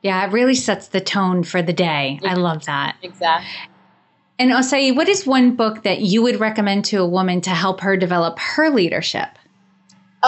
Yeah, 0.02 0.26
it 0.26 0.32
really 0.32 0.54
sets 0.54 0.88
the 0.88 1.00
tone 1.00 1.44
for 1.44 1.62
the 1.62 1.72
day. 1.72 2.20
I 2.22 2.34
love 2.34 2.66
that. 2.66 2.96
Exactly. 3.02 3.48
And 4.38 4.50
Osai, 4.50 4.94
what 4.94 5.08
is 5.08 5.26
one 5.26 5.54
book 5.54 5.84
that 5.84 6.00
you 6.00 6.22
would 6.22 6.40
recommend 6.40 6.84
to 6.86 6.96
a 6.96 7.06
woman 7.06 7.40
to 7.42 7.50
help 7.50 7.80
her 7.80 7.96
develop 7.96 8.38
her 8.38 8.68
leadership? 8.68 9.28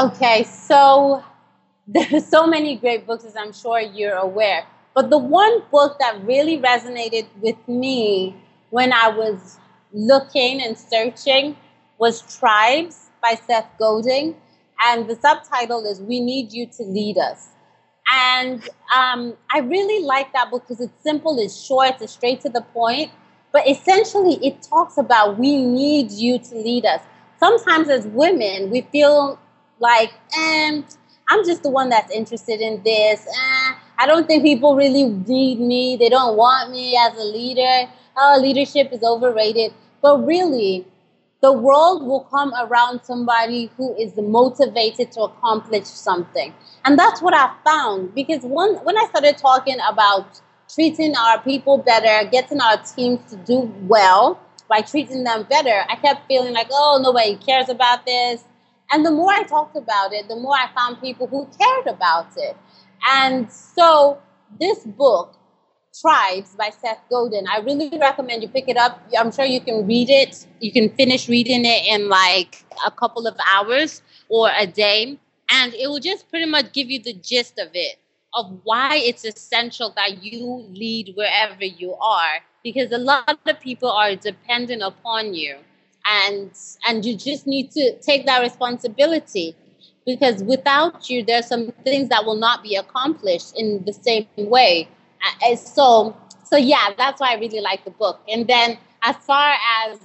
Okay, 0.00 0.44
so 0.44 1.24
there's 1.88 2.26
so 2.26 2.46
many 2.46 2.76
great 2.76 3.06
books, 3.06 3.24
as 3.24 3.36
I'm 3.36 3.52
sure 3.52 3.80
you're 3.80 4.14
aware. 4.14 4.64
But 4.94 5.10
the 5.10 5.18
one 5.18 5.62
book 5.70 5.98
that 5.98 6.24
really 6.24 6.58
resonated 6.58 7.26
with 7.40 7.56
me 7.68 8.36
when 8.70 8.92
I 8.92 9.08
was 9.08 9.58
looking 9.92 10.62
and 10.62 10.78
searching 10.78 11.56
was 11.98 12.38
Tribes 12.38 13.10
by 13.20 13.34
Seth 13.46 13.68
Godin. 13.78 14.36
And 14.84 15.08
the 15.08 15.16
subtitle 15.16 15.84
is 15.84 16.00
We 16.00 16.20
Need 16.20 16.52
You 16.52 16.66
to 16.66 16.82
Lead 16.82 17.18
Us. 17.18 17.48
And 18.12 18.62
um, 18.94 19.36
I 19.52 19.58
really 19.58 20.04
like 20.04 20.32
that 20.32 20.50
book 20.50 20.62
because 20.62 20.80
it's 20.80 21.02
simple, 21.02 21.38
it's 21.38 21.60
short, 21.60 22.00
it's 22.00 22.12
straight 22.12 22.40
to 22.42 22.48
the 22.48 22.60
point 22.60 23.10
but 23.56 23.66
essentially, 23.66 24.34
it 24.46 24.60
talks 24.60 24.98
about 24.98 25.38
we 25.38 25.56
need 25.56 26.10
you 26.10 26.38
to 26.38 26.54
lead 26.56 26.84
us. 26.84 27.00
Sometimes, 27.40 27.88
as 27.88 28.06
women, 28.06 28.68
we 28.68 28.82
feel 28.82 29.38
like, 29.78 30.12
eh, 30.36 30.82
I'm 31.30 31.42
just 31.46 31.62
the 31.62 31.70
one 31.70 31.88
that's 31.88 32.12
interested 32.12 32.60
in 32.60 32.82
this. 32.82 33.26
Eh, 33.26 33.74
I 33.96 34.04
don't 34.04 34.26
think 34.26 34.42
people 34.42 34.76
really 34.76 35.04
need 35.04 35.58
me. 35.58 35.96
They 35.96 36.10
don't 36.10 36.36
want 36.36 36.70
me 36.70 36.98
as 36.98 37.16
a 37.16 37.24
leader. 37.24 37.90
Oh, 38.14 38.38
leadership 38.42 38.92
is 38.92 39.02
overrated. 39.02 39.72
But 40.02 40.18
really, 40.26 40.84
the 41.40 41.50
world 41.50 42.06
will 42.06 42.24
come 42.24 42.52
around 42.60 43.04
somebody 43.04 43.70
who 43.78 43.96
is 43.96 44.12
motivated 44.18 45.12
to 45.12 45.22
accomplish 45.22 45.86
something. 45.86 46.52
And 46.84 46.98
that's 46.98 47.22
what 47.22 47.32
I 47.32 47.54
found 47.64 48.14
because 48.14 48.42
one, 48.42 48.74
when 48.84 48.98
I 48.98 49.06
started 49.06 49.38
talking 49.38 49.78
about 49.88 50.42
treating 50.68 51.14
our 51.16 51.40
people 51.40 51.78
better, 51.78 52.28
getting 52.28 52.60
our 52.60 52.76
teams 52.78 53.20
to 53.30 53.36
do 53.36 53.72
well 53.82 54.40
by 54.68 54.80
treating 54.80 55.24
them 55.24 55.46
better, 55.48 55.84
I 55.88 55.96
kept 55.96 56.26
feeling 56.26 56.52
like, 56.52 56.68
oh, 56.70 57.00
nobody 57.02 57.36
cares 57.36 57.68
about 57.68 58.04
this. 58.04 58.44
And 58.90 59.04
the 59.04 59.10
more 59.10 59.30
I 59.32 59.42
talked 59.44 59.76
about 59.76 60.12
it, 60.12 60.28
the 60.28 60.36
more 60.36 60.54
I 60.54 60.68
found 60.74 61.00
people 61.00 61.26
who 61.26 61.48
cared 61.58 61.86
about 61.86 62.28
it. 62.36 62.56
And 63.08 63.50
so 63.50 64.20
this 64.60 64.84
book, 64.84 65.34
Tribes 66.00 66.54
by 66.56 66.70
Seth 66.70 67.00
Godin, 67.10 67.46
I 67.48 67.60
really 67.60 67.88
recommend 67.98 68.42
you 68.42 68.48
pick 68.48 68.68
it 68.68 68.76
up. 68.76 69.00
I'm 69.18 69.32
sure 69.32 69.44
you 69.44 69.60
can 69.60 69.86
read 69.86 70.10
it. 70.10 70.46
You 70.60 70.70
can 70.70 70.90
finish 70.90 71.28
reading 71.28 71.64
it 71.64 71.86
in 71.86 72.08
like 72.08 72.64
a 72.84 72.90
couple 72.90 73.26
of 73.26 73.36
hours 73.52 74.02
or 74.28 74.50
a 74.56 74.66
day. 74.66 75.18
And 75.50 75.74
it 75.74 75.88
will 75.88 76.00
just 76.00 76.28
pretty 76.28 76.46
much 76.46 76.72
give 76.72 76.90
you 76.90 77.00
the 77.00 77.14
gist 77.14 77.58
of 77.58 77.68
it 77.72 77.96
of 78.36 78.60
why 78.62 78.96
it's 78.96 79.24
essential 79.24 79.92
that 79.96 80.22
you 80.22 80.66
lead 80.70 81.12
wherever 81.16 81.64
you 81.64 81.94
are 81.94 82.42
because 82.62 82.92
a 82.92 82.98
lot 82.98 83.38
of 83.46 83.60
people 83.60 83.90
are 83.90 84.14
dependent 84.14 84.82
upon 84.82 85.34
you 85.34 85.56
and 86.06 86.50
and 86.86 87.04
you 87.04 87.16
just 87.16 87.46
need 87.46 87.70
to 87.70 87.98
take 88.00 88.26
that 88.26 88.40
responsibility 88.40 89.56
because 90.04 90.42
without 90.44 91.10
you 91.10 91.24
there's 91.24 91.46
some 91.46 91.72
things 91.82 92.08
that 92.10 92.24
will 92.24 92.36
not 92.36 92.62
be 92.62 92.76
accomplished 92.76 93.52
in 93.56 93.82
the 93.84 93.92
same 93.92 94.26
way. 94.36 94.88
And 95.42 95.58
so 95.58 96.16
so 96.44 96.56
yeah 96.56 96.90
that's 96.96 97.20
why 97.20 97.32
i 97.32 97.34
really 97.34 97.60
like 97.60 97.84
the 97.84 97.90
book. 97.90 98.20
And 98.28 98.46
then 98.46 98.78
as 99.02 99.16
far 99.16 99.56
as 99.84 99.98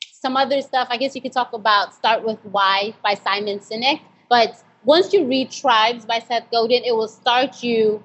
some 0.00 0.36
other 0.38 0.62
stuff 0.62 0.88
i 0.90 0.96
guess 0.96 1.14
you 1.14 1.20
could 1.20 1.32
talk 1.32 1.52
about 1.52 1.94
start 1.94 2.24
with 2.24 2.38
why 2.44 2.94
by 3.02 3.12
simon 3.12 3.58
sinek 3.58 4.00
but 4.30 4.63
once 4.84 5.12
you 5.12 5.26
read 5.26 5.50
Tribes 5.50 6.04
by 6.04 6.18
Seth 6.18 6.50
Godin, 6.50 6.82
it 6.84 6.94
will 6.94 7.08
start 7.08 7.62
you 7.62 8.02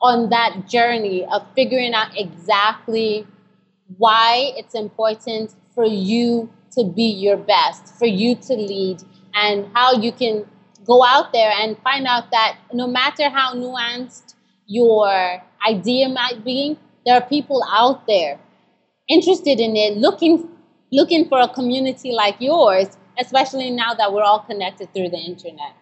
on 0.00 0.30
that 0.30 0.68
journey 0.68 1.24
of 1.26 1.44
figuring 1.54 1.92
out 1.92 2.16
exactly 2.16 3.26
why 3.96 4.52
it's 4.56 4.74
important 4.74 5.54
for 5.74 5.84
you 5.84 6.50
to 6.72 6.84
be 6.84 7.04
your 7.04 7.36
best, 7.36 7.94
for 7.98 8.06
you 8.06 8.34
to 8.34 8.54
lead, 8.54 9.02
and 9.34 9.66
how 9.74 9.92
you 9.92 10.12
can 10.12 10.46
go 10.86 11.04
out 11.04 11.32
there 11.32 11.52
and 11.60 11.76
find 11.78 12.06
out 12.06 12.30
that 12.30 12.56
no 12.72 12.86
matter 12.86 13.28
how 13.28 13.54
nuanced 13.54 14.34
your 14.66 15.42
idea 15.66 16.08
might 16.08 16.44
be, 16.44 16.78
there 17.04 17.14
are 17.16 17.26
people 17.26 17.64
out 17.70 18.06
there 18.06 18.38
interested 19.08 19.60
in 19.60 19.76
it, 19.76 19.96
looking 19.96 20.48
looking 20.90 21.28
for 21.28 21.40
a 21.40 21.48
community 21.48 22.12
like 22.12 22.36
yours, 22.40 22.96
especially 23.18 23.70
now 23.70 23.92
that 23.94 24.12
we're 24.12 24.22
all 24.22 24.40
connected 24.40 24.92
through 24.94 25.08
the 25.10 25.18
internet. 25.18 25.74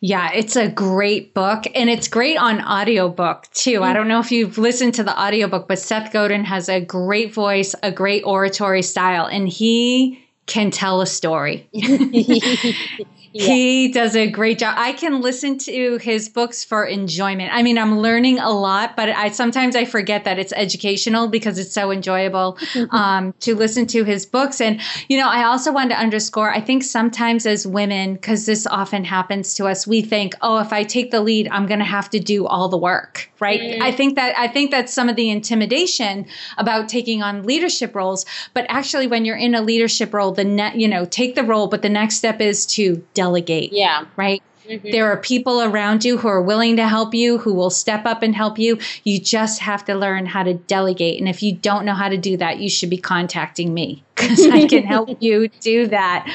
Yeah, 0.00 0.30
it's 0.32 0.54
a 0.54 0.68
great 0.68 1.34
book 1.34 1.64
and 1.74 1.90
it's 1.90 2.06
great 2.06 2.36
on 2.36 2.60
audiobook 2.60 3.48
too. 3.52 3.82
I 3.82 3.90
mm. 3.90 3.94
don't 3.94 4.08
know 4.08 4.20
if 4.20 4.30
you've 4.30 4.56
listened 4.56 4.94
to 4.94 5.02
the 5.02 5.20
audiobook, 5.20 5.66
but 5.66 5.78
Seth 5.78 6.12
Godin 6.12 6.44
has 6.44 6.68
a 6.68 6.80
great 6.80 7.34
voice, 7.34 7.74
a 7.82 7.90
great 7.90 8.22
oratory 8.22 8.82
style, 8.82 9.26
and 9.26 9.48
he 9.48 10.24
can 10.46 10.70
tell 10.70 11.00
a 11.00 11.06
story. 11.06 11.68
Yeah. 13.32 13.46
He 13.46 13.92
does 13.92 14.16
a 14.16 14.30
great 14.30 14.58
job. 14.58 14.74
I 14.78 14.92
can 14.92 15.20
listen 15.20 15.58
to 15.58 15.98
his 15.98 16.28
books 16.28 16.64
for 16.64 16.84
enjoyment. 16.84 17.52
I 17.52 17.62
mean, 17.62 17.78
I'm 17.78 17.98
learning 17.98 18.38
a 18.38 18.50
lot, 18.50 18.96
but 18.96 19.10
I 19.10 19.30
sometimes 19.30 19.76
I 19.76 19.84
forget 19.84 20.24
that 20.24 20.38
it's 20.38 20.52
educational 20.54 21.28
because 21.28 21.58
it's 21.58 21.72
so 21.72 21.90
enjoyable 21.90 22.58
um, 22.90 23.34
to 23.40 23.54
listen 23.54 23.86
to 23.88 24.04
his 24.04 24.24
books. 24.24 24.60
And 24.60 24.80
you 25.08 25.18
know, 25.18 25.28
I 25.28 25.44
also 25.44 25.72
want 25.72 25.90
to 25.90 25.96
underscore. 25.96 26.50
I 26.50 26.60
think 26.60 26.82
sometimes 26.82 27.46
as 27.46 27.66
women, 27.66 28.14
because 28.14 28.46
this 28.46 28.66
often 28.66 29.04
happens 29.04 29.54
to 29.54 29.66
us, 29.66 29.86
we 29.86 30.00
think, 30.00 30.34
oh, 30.40 30.58
if 30.58 30.72
I 30.72 30.84
take 30.84 31.10
the 31.10 31.20
lead, 31.20 31.48
I'm 31.48 31.66
going 31.66 31.80
to 31.80 31.84
have 31.84 32.10
to 32.10 32.20
do 32.20 32.46
all 32.46 32.68
the 32.68 32.78
work, 32.78 33.30
right? 33.40 33.60
Mm. 33.60 33.82
I 33.82 33.92
think 33.92 34.14
that 34.16 34.38
I 34.38 34.48
think 34.48 34.70
that's 34.70 34.92
some 34.92 35.08
of 35.08 35.16
the 35.16 35.30
intimidation 35.30 36.26
about 36.56 36.88
taking 36.88 37.22
on 37.22 37.44
leadership 37.44 37.94
roles. 37.94 38.24
But 38.54 38.66
actually, 38.68 39.06
when 39.06 39.24
you're 39.24 39.36
in 39.36 39.54
a 39.54 39.60
leadership 39.60 40.14
role, 40.14 40.32
the 40.32 40.44
net, 40.44 40.76
you 40.76 40.88
know, 40.88 41.04
take 41.04 41.34
the 41.34 41.44
role, 41.44 41.66
but 41.66 41.82
the 41.82 41.88
next 41.88 42.16
step 42.16 42.40
is 42.40 42.64
to 42.66 43.04
delegate. 43.18 43.72
Yeah. 43.72 44.04
Right. 44.16 44.40
Mm-hmm. 44.68 44.90
There 44.92 45.10
are 45.10 45.16
people 45.16 45.60
around 45.60 46.04
you 46.04 46.18
who 46.18 46.28
are 46.28 46.40
willing 46.40 46.76
to 46.76 46.86
help 46.86 47.14
you, 47.14 47.38
who 47.38 47.52
will 47.52 47.70
step 47.70 48.06
up 48.06 48.22
and 48.22 48.32
help 48.32 48.60
you. 48.60 48.78
You 49.02 49.18
just 49.18 49.60
have 49.60 49.84
to 49.86 49.96
learn 49.96 50.24
how 50.26 50.44
to 50.44 50.54
delegate. 50.54 51.18
And 51.18 51.28
if 51.28 51.42
you 51.42 51.52
don't 51.52 51.84
know 51.84 51.94
how 51.94 52.08
to 52.08 52.16
do 52.16 52.36
that, 52.36 52.60
you 52.60 52.70
should 52.70 52.90
be 52.90 52.98
contacting 52.98 53.74
me 53.74 54.04
because 54.14 54.46
I 54.46 54.68
can 54.68 54.84
help 54.84 55.16
you 55.20 55.48
do 55.48 55.88
that. 55.88 56.26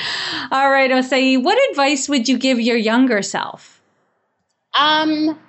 All 0.52 0.70
right, 0.70 0.92
Osai, 0.92 1.42
what 1.42 1.58
advice 1.70 2.10
would 2.10 2.28
you 2.28 2.38
give 2.38 2.60
your 2.60 2.78
younger 2.78 3.22
self? 3.22 3.82
Um, 4.78 5.40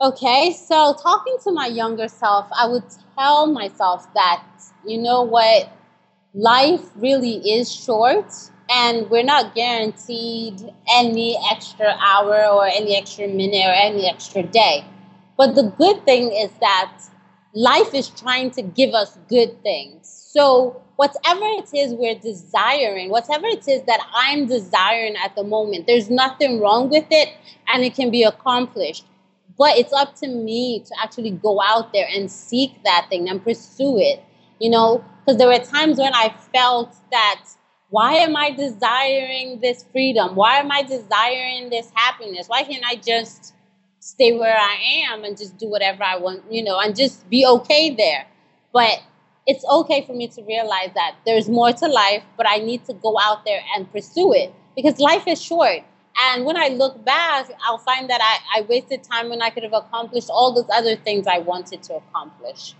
okay, 0.00 0.52
so 0.54 0.96
talking 1.00 1.36
to 1.44 1.52
my 1.52 1.66
younger 1.66 2.08
self, 2.08 2.48
I 2.58 2.66
would 2.66 2.84
tell 3.16 3.46
myself 3.46 4.12
that, 4.14 4.42
you 4.84 4.98
know 4.98 5.22
what, 5.22 5.70
life 6.34 6.82
really 6.96 7.36
is 7.36 7.70
short 7.70 8.32
and 8.70 9.08
we're 9.10 9.24
not 9.24 9.54
guaranteed 9.54 10.72
any 10.94 11.38
extra 11.50 11.96
hour 12.00 12.46
or 12.46 12.66
any 12.66 12.96
extra 12.96 13.26
minute 13.26 13.64
or 13.66 13.72
any 13.72 14.08
extra 14.08 14.42
day. 14.42 14.84
But 15.36 15.54
the 15.54 15.72
good 15.78 16.04
thing 16.04 16.32
is 16.32 16.50
that 16.60 16.92
life 17.54 17.94
is 17.94 18.08
trying 18.08 18.50
to 18.52 18.62
give 18.62 18.94
us 18.94 19.18
good 19.28 19.62
things. 19.62 20.08
So, 20.08 20.82
whatever 20.96 21.44
it 21.44 21.70
is 21.72 21.94
we're 21.94 22.18
desiring, 22.18 23.10
whatever 23.10 23.46
it 23.46 23.66
is 23.68 23.82
that 23.84 24.00
I'm 24.12 24.46
desiring 24.46 25.14
at 25.16 25.34
the 25.36 25.44
moment, 25.44 25.86
there's 25.86 26.10
nothing 26.10 26.60
wrong 26.60 26.90
with 26.90 27.06
it 27.10 27.28
and 27.72 27.84
it 27.84 27.94
can 27.94 28.10
be 28.10 28.24
accomplished. 28.24 29.06
But 29.56 29.78
it's 29.78 29.92
up 29.92 30.14
to 30.16 30.28
me 30.28 30.80
to 30.80 30.94
actually 31.02 31.30
go 31.30 31.60
out 31.60 31.92
there 31.92 32.06
and 32.14 32.30
seek 32.30 32.82
that 32.84 33.06
thing 33.08 33.28
and 33.28 33.42
pursue 33.42 33.98
it, 33.98 34.22
you 34.60 34.70
know, 34.70 35.04
because 35.20 35.38
there 35.38 35.48
were 35.48 35.64
times 35.64 35.98
when 35.98 36.14
I 36.14 36.34
felt 36.52 36.94
that 37.10 37.42
why 37.90 38.14
am 38.14 38.36
I 38.36 38.50
desiring 38.50 39.60
this 39.60 39.84
freedom? 39.92 40.34
Why 40.34 40.58
am 40.58 40.70
I 40.70 40.82
desiring 40.82 41.70
this 41.70 41.90
happiness? 41.94 42.48
Why 42.48 42.62
can't 42.62 42.84
I 42.86 42.96
just 42.96 43.54
stay 44.00 44.38
where 44.38 44.56
I 44.56 45.06
am 45.10 45.24
and 45.24 45.36
just 45.36 45.56
do 45.56 45.68
whatever 45.68 46.02
I 46.02 46.16
want, 46.16 46.42
you 46.50 46.62
know, 46.62 46.78
and 46.78 46.94
just 46.94 47.28
be 47.30 47.46
okay 47.46 47.94
there? 47.94 48.26
But 48.72 49.00
it's 49.46 49.64
okay 49.64 50.04
for 50.04 50.12
me 50.12 50.28
to 50.28 50.42
realize 50.42 50.90
that 50.94 51.16
there's 51.24 51.48
more 51.48 51.72
to 51.72 51.86
life, 51.88 52.22
but 52.36 52.46
I 52.46 52.58
need 52.58 52.84
to 52.86 52.92
go 52.92 53.18
out 53.18 53.46
there 53.46 53.62
and 53.74 53.90
pursue 53.90 54.34
it 54.34 54.52
because 54.76 55.00
life 55.00 55.26
is 55.26 55.40
short. 55.42 55.82
And 56.20 56.44
when 56.44 56.56
I 56.56 56.68
look 56.68 57.02
back, 57.04 57.50
I'll 57.64 57.78
find 57.78 58.10
that 58.10 58.20
I, 58.20 58.58
I 58.58 58.62
wasted 58.62 59.02
time 59.02 59.30
when 59.30 59.40
I 59.40 59.48
could 59.48 59.62
have 59.62 59.72
accomplished 59.72 60.28
all 60.28 60.52
those 60.52 60.68
other 60.70 60.96
things 60.96 61.26
I 61.26 61.38
wanted 61.38 61.82
to 61.84 61.94
accomplish. 61.94 62.74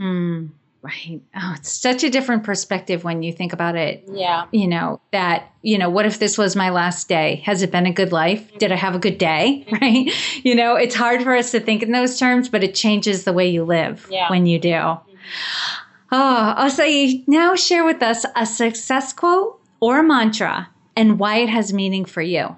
Mm. 0.00 0.50
Right. 0.84 1.22
Oh, 1.36 1.54
it's 1.56 1.72
such 1.72 2.04
a 2.04 2.10
different 2.10 2.44
perspective 2.44 3.02
when 3.02 3.22
you 3.22 3.32
think 3.32 3.52
about 3.52 3.74
it. 3.74 4.04
Yeah. 4.10 4.46
You 4.52 4.68
know, 4.68 5.00
that, 5.10 5.50
you 5.62 5.78
know, 5.78 5.90
what 5.90 6.06
if 6.06 6.18
this 6.18 6.38
was 6.38 6.54
my 6.54 6.70
last 6.70 7.08
day? 7.08 7.42
Has 7.44 7.62
it 7.62 7.72
been 7.72 7.86
a 7.86 7.92
good 7.92 8.12
life? 8.12 8.56
Did 8.58 8.70
I 8.70 8.76
have 8.76 8.94
a 8.94 8.98
good 8.98 9.18
day? 9.18 9.66
Right. 9.80 10.12
You 10.44 10.54
know, 10.54 10.76
it's 10.76 10.94
hard 10.94 11.22
for 11.22 11.34
us 11.34 11.50
to 11.50 11.60
think 11.60 11.82
in 11.82 11.90
those 11.90 12.18
terms, 12.18 12.48
but 12.48 12.62
it 12.62 12.74
changes 12.74 13.24
the 13.24 13.32
way 13.32 13.48
you 13.48 13.64
live 13.64 14.06
yeah. 14.10 14.30
when 14.30 14.46
you 14.46 14.58
do. 14.58 14.68
Mm-hmm. 14.68 15.14
Oh, 16.12 16.54
I'll 16.56 16.70
say 16.70 17.24
now 17.26 17.56
share 17.56 17.84
with 17.84 18.02
us 18.02 18.24
a 18.36 18.46
success 18.46 19.12
quote 19.12 19.60
or 19.80 19.98
a 19.98 20.02
mantra 20.04 20.68
and 20.94 21.18
why 21.18 21.38
it 21.38 21.48
has 21.48 21.72
meaning 21.72 22.04
for 22.04 22.22
you. 22.22 22.56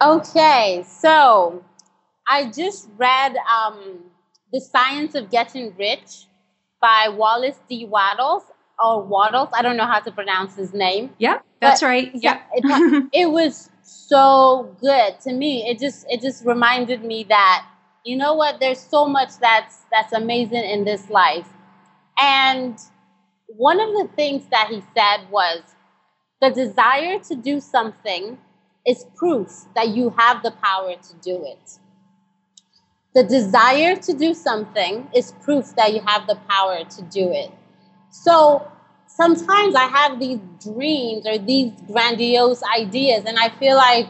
Okay. 0.00 0.84
So 0.88 1.62
I 2.28 2.50
just 2.50 2.88
read 2.96 3.36
um, 3.36 4.04
The 4.52 4.60
Science 4.60 5.14
of 5.14 5.30
Getting 5.30 5.74
Rich 5.76 6.26
by 6.80 7.08
Wallace 7.08 7.58
D. 7.68 7.86
Wattles 7.86 8.42
or 8.82 9.02
Waddles. 9.02 9.48
I 9.52 9.62
don't 9.62 9.76
know 9.76 9.86
how 9.86 10.00
to 10.00 10.12
pronounce 10.12 10.56
his 10.56 10.72
name. 10.74 11.10
Yeah, 11.18 11.40
that's 11.60 11.82
right. 11.82 12.10
Yeah, 12.14 12.40
it, 12.52 13.08
it 13.12 13.30
was 13.30 13.70
so 13.82 14.76
good 14.80 15.20
to 15.20 15.32
me. 15.32 15.68
It 15.68 15.78
just 15.78 16.06
it 16.08 16.20
just 16.20 16.44
reminded 16.44 17.04
me 17.04 17.24
that 17.28 17.66
you 18.04 18.16
know 18.16 18.34
what? 18.34 18.60
There's 18.60 18.80
so 18.80 19.06
much 19.06 19.30
that's 19.40 19.82
that's 19.90 20.12
amazing 20.12 20.64
in 20.64 20.84
this 20.84 21.08
life, 21.10 21.48
and 22.18 22.78
one 23.46 23.80
of 23.80 23.90
the 23.90 24.08
things 24.14 24.44
that 24.50 24.68
he 24.68 24.82
said 24.94 25.30
was 25.30 25.62
the 26.40 26.50
desire 26.50 27.18
to 27.20 27.34
do 27.34 27.60
something 27.60 28.38
is 28.86 29.04
proof 29.16 29.64
that 29.74 29.88
you 29.88 30.10
have 30.10 30.42
the 30.42 30.52
power 30.62 30.94
to 30.94 31.14
do 31.22 31.44
it. 31.44 31.78
The 33.16 33.24
desire 33.24 33.96
to 33.96 34.12
do 34.12 34.34
something 34.34 35.08
is 35.14 35.32
proof 35.40 35.74
that 35.76 35.94
you 35.94 36.02
have 36.02 36.26
the 36.26 36.34
power 36.50 36.84
to 36.84 37.02
do 37.04 37.32
it. 37.32 37.50
So 38.10 38.70
sometimes 39.06 39.74
I 39.74 39.84
have 39.84 40.20
these 40.20 40.38
dreams 40.62 41.26
or 41.26 41.38
these 41.38 41.72
grandiose 41.90 42.62
ideas, 42.78 43.24
and 43.24 43.38
I 43.38 43.48
feel 43.48 43.74
like, 43.74 44.06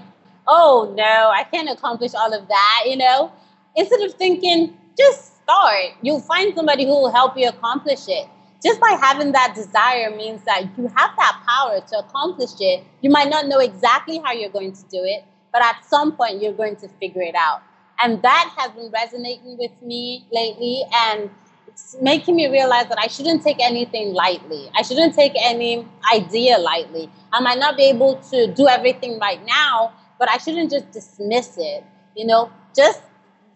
oh 0.49 0.93
no, 0.97 1.31
I 1.33 1.45
can't 1.45 1.71
accomplish 1.71 2.15
all 2.15 2.35
of 2.35 2.49
that, 2.49 2.85
you 2.87 2.97
know? 2.97 3.31
Instead 3.77 4.01
of 4.01 4.15
thinking, 4.15 4.77
just 4.99 5.41
start, 5.41 5.93
you'll 6.03 6.19
find 6.19 6.53
somebody 6.57 6.85
who 6.85 6.91
will 6.91 7.13
help 7.13 7.39
you 7.39 7.49
accomplish 7.49 8.09
it. 8.09 8.27
Just 8.61 8.81
by 8.81 8.99
having 9.01 9.31
that 9.31 9.55
desire 9.55 10.11
means 10.17 10.43
that 10.47 10.63
you 10.77 10.89
have 10.97 11.11
that 11.17 11.43
power 11.47 11.81
to 11.81 11.99
accomplish 12.01 12.59
it. 12.59 12.83
You 13.03 13.11
might 13.11 13.31
not 13.31 13.47
know 13.47 13.61
exactly 13.61 14.19
how 14.19 14.33
you're 14.33 14.51
going 14.51 14.73
to 14.73 14.83
do 14.91 15.05
it, 15.05 15.25
but 15.53 15.63
at 15.63 15.85
some 15.85 16.17
point 16.17 16.43
you're 16.43 16.53
going 16.53 16.75
to 16.75 16.89
figure 16.99 17.23
it 17.23 17.37
out. 17.37 17.63
And 18.01 18.23
that 18.23 18.55
has 18.59 18.73
been 18.73 18.91
resonating 18.91 19.57
with 19.59 19.73
me 19.83 20.27
lately 20.31 20.85
and 20.93 21.31
it's 21.69 21.97
making 22.01 22.37
me 22.37 22.49
realize 22.49 22.87
that 22.89 22.99
I 22.99 23.07
shouldn't 23.07 23.43
take 23.43 23.59
anything 23.61 24.15
lightly. 24.15 24.71
I 24.75 24.83
shouldn't 24.83 25.15
take 25.15 25.33
any 25.37 25.87
idea 26.15 26.59
lightly. 26.59 27.11
I 27.33 27.41
might 27.41 27.59
not 27.59 27.77
be 27.77 27.85
able 27.85 28.17
to 28.31 28.47
do 28.53 28.67
everything 28.67 29.19
right 29.19 29.45
now, 29.45 29.93
but 30.19 30.31
I 30.31 30.39
shouldn't 30.39 30.71
just 30.71 30.91
dismiss 30.91 31.57
it. 31.59 31.85
You 32.15 32.27
know, 32.27 32.51
just 32.75 33.03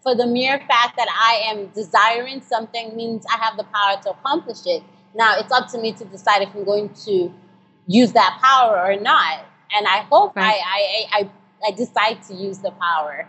for 0.03 0.15
the 0.15 0.27
mere 0.27 0.59
fact 0.59 0.97
that 0.97 1.07
I 1.09 1.51
am 1.51 1.67
desiring 1.69 2.41
something 2.41 2.95
means 2.95 3.25
I 3.25 3.37
have 3.43 3.57
the 3.57 3.63
power 3.63 4.01
to 4.03 4.11
accomplish 4.11 4.65
it. 4.65 4.83
Now 5.15 5.39
it's 5.39 5.51
up 5.51 5.69
to 5.71 5.79
me 5.79 5.91
to 5.93 6.05
decide 6.05 6.41
if 6.41 6.53
I'm 6.53 6.63
going 6.63 6.89
to 7.05 7.33
use 7.87 8.11
that 8.13 8.39
power 8.41 8.79
or 8.79 8.99
not. 8.99 9.45
And 9.75 9.87
I 9.87 9.99
hope 10.11 10.35
right. 10.35 10.61
I, 10.63 11.07
I, 11.13 11.19
I, 11.19 11.29
I 11.67 11.71
decide 11.71 12.23
to 12.23 12.33
use 12.33 12.59
the 12.59 12.71
power. 12.71 13.27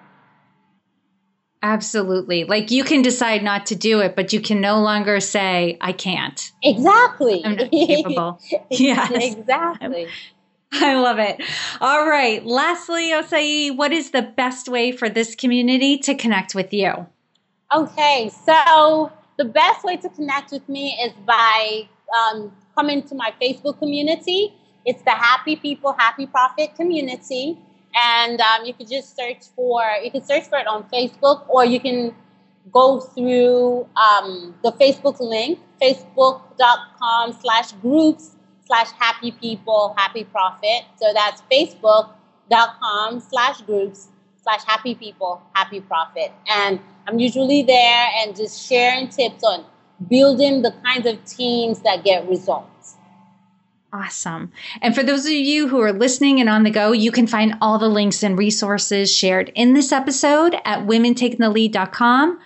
Absolutely. 1.62 2.42
Like 2.44 2.72
you 2.72 2.82
can 2.82 3.02
decide 3.02 3.44
not 3.44 3.66
to 3.66 3.76
do 3.76 4.00
it, 4.00 4.16
but 4.16 4.32
you 4.32 4.40
can 4.40 4.60
no 4.60 4.80
longer 4.80 5.20
say, 5.20 5.78
I 5.80 5.92
can't. 5.92 6.50
Exactly. 6.62 7.44
I'm 7.44 7.56
not 7.56 7.70
capable. 7.70 8.40
yes. 8.70 9.36
Exactly. 9.36 10.08
I 10.72 10.94
love 10.94 11.18
it. 11.20 11.40
All 11.80 12.08
right. 12.08 12.44
Lastly, 12.44 13.10
Osai, 13.12 13.76
what 13.76 13.92
is 13.92 14.10
the 14.10 14.22
best 14.22 14.68
way 14.68 14.90
for 14.90 15.08
this 15.08 15.36
community 15.36 15.98
to 15.98 16.14
connect 16.16 16.54
with 16.54 16.72
you? 16.72 17.06
Okay. 17.72 18.30
So 18.44 19.12
the 19.36 19.44
best 19.44 19.84
way 19.84 19.96
to 19.98 20.08
connect 20.08 20.50
with 20.50 20.68
me 20.68 20.98
is 21.04 21.12
by 21.24 21.88
um, 22.16 22.52
coming 22.74 23.02
to 23.04 23.14
my 23.14 23.32
Facebook 23.40 23.78
community. 23.78 24.52
It's 24.84 25.02
the 25.02 25.10
Happy 25.10 25.54
People, 25.54 25.92
Happy 25.92 26.26
Profit 26.26 26.74
community 26.74 27.58
and 27.94 28.40
um, 28.40 28.64
you 28.64 28.74
could 28.74 28.88
just 28.88 29.16
search 29.16 29.48
for 29.54 29.82
you 30.02 30.10
can 30.10 30.22
search 30.22 30.44
for 30.44 30.58
it 30.58 30.66
on 30.66 30.82
facebook 30.84 31.48
or 31.48 31.64
you 31.64 31.80
can 31.80 32.14
go 32.72 33.00
through 33.00 33.86
um, 33.96 34.54
the 34.62 34.72
facebook 34.72 35.18
link 35.20 35.58
facebook.com 35.80 37.32
slash 37.32 37.72
groups 37.72 38.36
slash 38.66 38.90
happy 38.92 39.32
people 39.32 39.94
happy 39.96 40.24
profit. 40.24 40.84
So 40.96 41.12
that's 41.12 41.42
facebook.com 41.52 43.20
slash 43.20 43.60
groups 43.62 44.08
slash 44.42 44.64
happy 44.64 44.94
people 44.94 45.42
happy 45.54 45.80
profit. 45.80 46.32
And 46.48 46.80
i'm 47.06 47.18
usually 47.18 47.62
there 47.62 48.08
and 48.18 48.36
just 48.36 48.66
sharing 48.68 49.08
tips 49.08 49.42
on 49.42 49.64
building 50.08 50.62
the 50.62 50.72
kinds 50.84 51.06
of 51.06 51.24
teams 51.24 51.80
that 51.80 52.04
get 52.04 52.28
results 52.28 52.71
Awesome. 53.94 54.50
And 54.80 54.94
for 54.94 55.02
those 55.02 55.26
of 55.26 55.32
you 55.32 55.68
who 55.68 55.80
are 55.80 55.92
listening 55.92 56.40
and 56.40 56.48
on 56.48 56.62
the 56.62 56.70
go, 56.70 56.92
you 56.92 57.12
can 57.12 57.26
find 57.26 57.56
all 57.60 57.78
the 57.78 57.90
links 57.90 58.22
and 58.22 58.38
resources 58.38 59.14
shared 59.14 59.52
in 59.54 59.74
this 59.74 59.92
episode 59.92 60.54
at 60.64 60.86
womentakingthelead.com. 60.86 62.40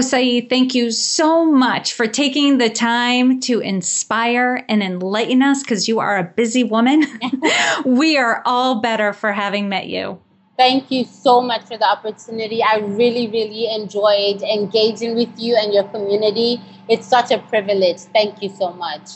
Saeed, 0.00 0.48
thank 0.48 0.74
you 0.74 0.90
so 0.90 1.44
much 1.44 1.92
for 1.92 2.06
taking 2.06 2.56
the 2.56 2.70
time 2.70 3.40
to 3.40 3.60
inspire 3.60 4.64
and 4.70 4.82
enlighten 4.82 5.42
us 5.42 5.62
because 5.62 5.86
you 5.86 6.00
are 6.00 6.16
a 6.16 6.24
busy 6.24 6.64
woman. 6.64 7.04
we 7.84 8.16
are 8.16 8.42
all 8.46 8.80
better 8.80 9.12
for 9.12 9.32
having 9.32 9.68
met 9.68 9.88
you. 9.88 10.18
Thank 10.56 10.90
you 10.90 11.04
so 11.04 11.42
much 11.42 11.66
for 11.66 11.76
the 11.76 11.86
opportunity. 11.86 12.62
I 12.62 12.78
really, 12.78 13.28
really 13.28 13.70
enjoyed 13.70 14.40
engaging 14.40 15.14
with 15.14 15.38
you 15.38 15.56
and 15.56 15.74
your 15.74 15.84
community. 15.84 16.62
It's 16.88 17.06
such 17.06 17.30
a 17.30 17.38
privilege. 17.38 17.98
Thank 17.98 18.42
you 18.42 18.48
so 18.48 18.72
much. 18.72 19.10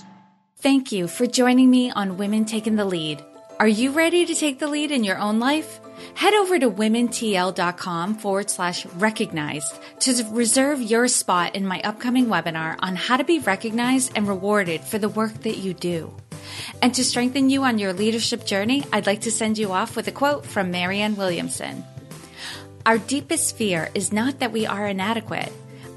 Thank 0.62 0.92
you 0.92 1.08
for 1.08 1.26
joining 1.26 1.70
me 1.70 1.90
on 1.90 2.18
Women 2.18 2.44
Taking 2.44 2.76
the 2.76 2.84
Lead. 2.84 3.24
Are 3.58 3.66
you 3.66 3.92
ready 3.92 4.26
to 4.26 4.34
take 4.34 4.58
the 4.58 4.68
lead 4.68 4.90
in 4.90 5.04
your 5.04 5.16
own 5.16 5.38
life? 5.38 5.80
Head 6.12 6.34
over 6.34 6.58
to 6.58 6.70
womentl.com 6.70 8.16
forward 8.16 8.50
slash 8.50 8.84
recognized 8.84 9.74
to 10.00 10.22
reserve 10.30 10.82
your 10.82 11.08
spot 11.08 11.56
in 11.56 11.66
my 11.66 11.80
upcoming 11.80 12.26
webinar 12.26 12.76
on 12.80 12.94
how 12.94 13.16
to 13.16 13.24
be 13.24 13.38
recognized 13.38 14.12
and 14.14 14.28
rewarded 14.28 14.82
for 14.82 14.98
the 14.98 15.08
work 15.08 15.32
that 15.44 15.56
you 15.56 15.72
do. 15.72 16.14
And 16.82 16.94
to 16.94 17.04
strengthen 17.04 17.48
you 17.48 17.64
on 17.64 17.78
your 17.78 17.94
leadership 17.94 18.44
journey, 18.44 18.84
I'd 18.92 19.06
like 19.06 19.22
to 19.22 19.32
send 19.32 19.56
you 19.56 19.72
off 19.72 19.96
with 19.96 20.08
a 20.08 20.12
quote 20.12 20.44
from 20.44 20.70
Marianne 20.70 21.16
Williamson. 21.16 21.86
Our 22.84 22.98
deepest 22.98 23.56
fear 23.56 23.88
is 23.94 24.12
not 24.12 24.40
that 24.40 24.52
we 24.52 24.66
are 24.66 24.86
inadequate 24.86 25.52